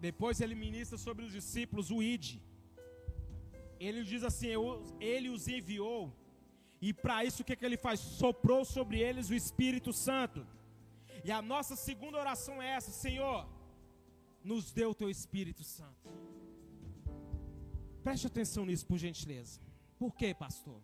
Depois 0.00 0.40
ele 0.40 0.54
ministra 0.54 0.98
sobre 0.98 1.24
os 1.24 1.32
discípulos 1.32 1.90
o 1.90 2.02
ID 2.02 2.40
ele 3.86 4.02
diz 4.04 4.22
assim: 4.22 4.48
Ele 5.00 5.28
os 5.28 5.48
enviou, 5.48 6.12
e 6.80 6.92
para 6.92 7.24
isso 7.24 7.42
o 7.42 7.44
que, 7.44 7.56
que 7.56 7.64
ele 7.64 7.76
faz? 7.76 8.00
Soprou 8.00 8.64
sobre 8.64 8.98
eles 9.00 9.30
o 9.30 9.34
Espírito 9.34 9.92
Santo. 9.92 10.46
E 11.24 11.30
a 11.30 11.40
nossa 11.40 11.76
segunda 11.76 12.18
oração 12.18 12.60
é 12.60 12.68
essa: 12.70 12.90
Senhor, 12.90 13.48
nos 14.42 14.72
dê 14.72 14.84
o 14.84 14.94
teu 14.94 15.08
Espírito 15.08 15.62
Santo. 15.62 16.10
Preste 18.02 18.26
atenção 18.26 18.66
nisso, 18.66 18.86
por 18.86 18.98
gentileza. 18.98 19.60
Por 19.98 20.14
quê, 20.16 20.34
pastor? 20.34 20.80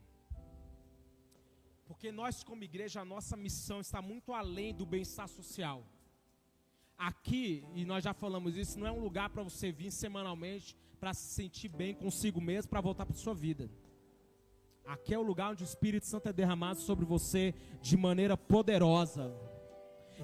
Porque 1.89 2.13
nós, 2.13 2.45
como 2.45 2.63
igreja, 2.63 3.01
a 3.01 3.05
nossa 3.05 3.37
missão 3.37 3.81
está 3.81 4.01
muito 4.01 4.33
além 4.33 4.73
do 4.75 4.87
bem-estar 4.87 5.27
social. 5.27 5.85
Aqui, 6.97 7.65
e 7.75 7.85
nós 7.85 8.05
já 8.05 8.13
falamos 8.13 8.57
isso, 8.57 8.79
não 8.79 8.87
é 8.87 8.93
um 8.93 9.01
lugar 9.01 9.31
para 9.31 9.43
você 9.43 9.73
vir 9.73 9.91
semanalmente 9.91 10.77
para 10.99 11.15
se 11.15 11.35
sentir 11.35 11.69
bem 11.69 11.95
consigo 11.95 12.41
mesmo, 12.41 12.71
para 12.71 12.81
voltar 12.81 13.07
para 13.07 13.15
sua 13.15 13.35
vida. 13.35 13.71
Aqui 14.85 15.13
é 15.13 15.19
o 15.19 15.23
lugar 15.23 15.53
onde 15.53 15.63
o 15.63 15.67
Espírito 15.67 16.07
Santo 16.07 16.29
é 16.29 16.33
derramado 16.33 16.81
sobre 16.81 17.05
você 17.05 17.55
de 17.81 17.97
maneira 17.97 18.37
poderosa. 18.37 19.35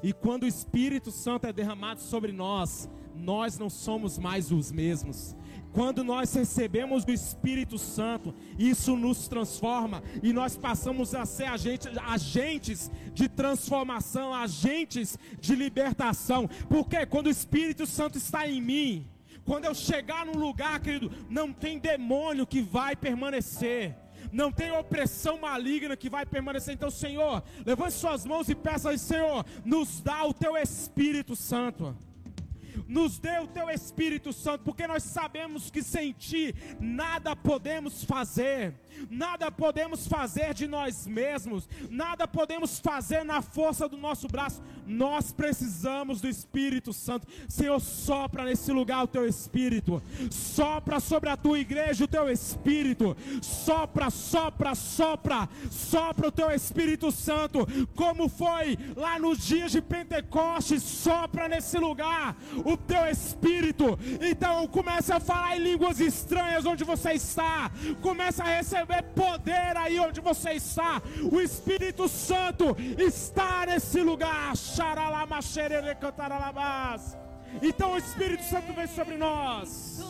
E 0.03 0.13
quando 0.13 0.45
o 0.45 0.49
Espírito 0.49 1.11
Santo 1.11 1.47
é 1.47 1.53
derramado 1.53 2.01
sobre 2.01 2.33
nós, 2.33 2.89
nós 3.15 3.59
não 3.59 3.71
somos 3.71 4.19
mais 4.19 4.51
os 4.51 4.73
mesmos. 4.73 5.37
Quando 5.73 6.03
nós 6.03 6.33
recebemos 6.33 7.05
o 7.05 7.11
Espírito 7.11 7.79
Santo, 7.79 8.35
isso 8.59 8.97
nos 8.97 9.29
transforma 9.29 10.03
e 10.23 10.33
nós 10.33 10.57
passamos 10.57 11.15
a 11.15 11.27
ser 11.27 11.45
agentes, 11.45 11.89
agentes 11.99 12.91
de 13.13 13.29
transformação, 13.29 14.33
agentes 14.33 15.19
de 15.41 15.55
libertação. 15.55 16.49
Porque 16.69 17.05
quando 17.07 17.27
o 17.27 17.31
Espírito 17.31 17.87
Santo 17.87 18.19
está 18.19 18.49
em 18.49 18.63
mim, 18.63 19.14
quando 19.45 19.65
eu 19.67 19.75
chegar 19.75 20.25
num 20.25 20.39
lugar, 20.39 20.81
querido, 20.81 21.11
não 21.29 21.53
tem 21.53 21.79
demônio 21.79 22.47
que 22.47 22.61
vai 22.63 22.97
permanecer. 22.97 23.97
Não 24.33 24.51
tem 24.51 24.73
opressão 24.73 25.39
maligna 25.39 25.97
que 25.97 26.09
vai 26.09 26.25
permanecer. 26.25 26.75
Então, 26.75 26.91
Senhor, 26.91 27.43
levante 27.65 27.93
suas 27.93 28.25
mãos 28.25 28.49
e 28.49 28.55
peça 28.55 28.97
Senhor, 28.97 29.45
nos 29.65 30.01
dá 30.01 30.25
o 30.25 30.33
teu 30.33 30.57
Espírito 30.57 31.37
Santo 31.37 31.97
nos 32.87 33.19
dê 33.19 33.39
o 33.39 33.47
teu 33.47 33.71
Espírito 33.71 34.33
Santo, 34.33 34.65
porque 34.65 34.87
nós 34.87 35.03
sabemos 35.03 35.71
que 35.71 35.83
sem 35.83 36.13
ti 36.13 36.55
nada 36.81 37.35
podemos 37.35 38.05
fazer, 38.05 38.75
nada 39.11 39.51
podemos 39.51 40.07
fazer 40.07 40.55
de 40.55 40.67
nós 40.67 41.07
mesmos, 41.07 41.69
nada 41.91 42.27
podemos 42.27 42.79
fazer 42.79 43.25
na 43.25 43.43
força 43.43 43.89
do 43.89 43.97
nosso 43.97 44.29
braço, 44.29 44.63
nós 44.87 45.33
precisamos 45.33 46.21
do 46.21 46.29
Espírito 46.29 46.93
Santo. 46.93 47.27
Senhor, 47.49 47.81
sopra 47.81 48.45
nesse 48.45 48.71
lugar 48.73 49.05
o 49.05 49.09
teu 49.09 49.27
Espírito, 49.27 50.03
sopra 50.31 51.01
sobre 51.01 51.31
a 51.31 51.37
tua 51.37 51.59
igreja 51.59 52.05
o 52.05 52.09
teu 52.09 52.31
Espírito, 52.31 53.17
sopra, 53.43 54.11
sopra, 54.11 54.75
sopra, 54.75 55.49
sopra 55.71 56.29
o 56.29 56.33
teu 56.33 56.51
Espírito 56.51 57.11
Santo, 57.11 57.67
como 57.95 58.29
foi 58.29 58.79
lá 58.97 59.19
nos 59.19 59.39
dias 59.39 59.73
de 59.73 59.81
Pentecostes, 59.81 60.83
sopra 60.83 61.49
nesse 61.49 61.79
lugar 61.79 62.37
o 62.65 62.77
teu 62.77 63.07
Espírito. 63.07 63.99
Então 64.21 64.67
comece 64.69 65.13
a 65.13 65.21
falar 65.21 65.57
em 65.57 65.63
línguas 65.63 66.01
estranhas 66.01 66.67
onde 66.67 66.85
você 66.85 67.13
está, 67.13 67.71
comece 68.03 68.43
a 68.43 68.45
receber 68.45 68.84
poder 69.03 69.77
aí 69.77 69.99
onde 69.99 70.21
você 70.21 70.53
está. 70.53 71.03
O 71.31 71.41
Espírito 71.41 72.09
Santo 72.09 72.77
está 72.99 73.67
nesse 73.67 74.01
lugar. 74.03 74.57
Então 77.63 77.93
o 77.93 77.99
Espírito 77.99 78.43
Santo 78.45 78.73
vem 78.73 78.87
sobre 78.87 79.17
nós. 79.17 80.01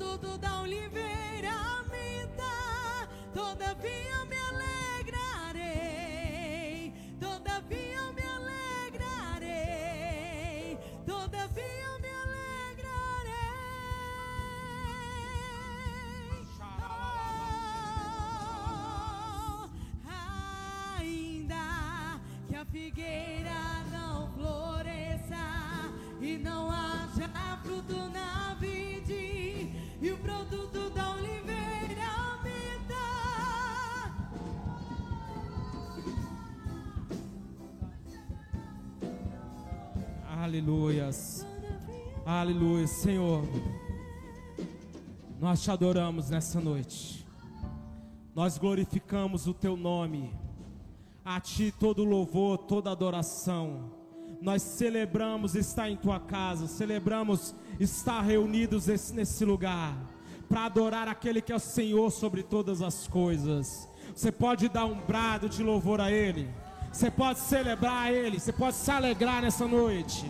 Produto 0.00 0.38
da 0.38 0.62
oliveira 0.62 1.50
dá, 2.34 3.06
todavia 3.34 4.24
me 4.30 4.36
alegrarei, 4.50 5.74
todavia 7.20 8.12
me 8.16 8.22
alegrarei, 8.22 9.48
todavia 11.04 11.98
me 12.00 12.08
alegrarei. 12.24 13.44
Oh, 19.52 19.68
ainda 20.98 22.18
que 22.48 22.56
a 22.56 22.64
figueira 22.64 23.84
não 23.92 24.32
floresça 24.32 25.44
e 26.22 26.38
não 26.38 26.70
haja 26.70 26.89
Aleluias. 40.50 41.46
Aleluia, 42.26 42.84
Senhor. 42.84 43.44
Nós 45.38 45.62
te 45.62 45.70
adoramos 45.70 46.28
nessa 46.28 46.60
noite. 46.60 47.24
Nós 48.34 48.58
glorificamos 48.58 49.46
o 49.46 49.54
teu 49.54 49.76
nome. 49.76 50.34
A 51.24 51.38
ti 51.38 51.72
todo 51.78 52.02
louvor, 52.02 52.58
toda 52.58 52.90
adoração. 52.90 53.92
Nós 54.42 54.60
celebramos 54.60 55.54
estar 55.54 55.88
em 55.88 55.96
tua 55.96 56.18
casa, 56.18 56.66
celebramos 56.66 57.54
estar 57.78 58.20
reunidos 58.20 58.88
nesse 59.12 59.44
lugar 59.44 59.96
para 60.48 60.64
adorar 60.64 61.06
aquele 61.06 61.40
que 61.40 61.52
é 61.52 61.56
o 61.56 61.60
Senhor 61.60 62.10
sobre 62.10 62.42
todas 62.42 62.82
as 62.82 63.06
coisas. 63.06 63.88
Você 64.16 64.32
pode 64.32 64.68
dar 64.68 64.84
um 64.84 65.00
brado 65.00 65.48
de 65.48 65.62
louvor 65.62 66.00
a 66.00 66.10
Ele, 66.10 66.50
você 66.92 67.08
pode 67.08 67.38
celebrar 67.38 68.06
a 68.06 68.12
Ele, 68.12 68.40
você 68.40 68.52
pode 68.52 68.74
se 68.74 68.90
alegrar 68.90 69.42
nessa 69.42 69.68
noite. 69.68 70.28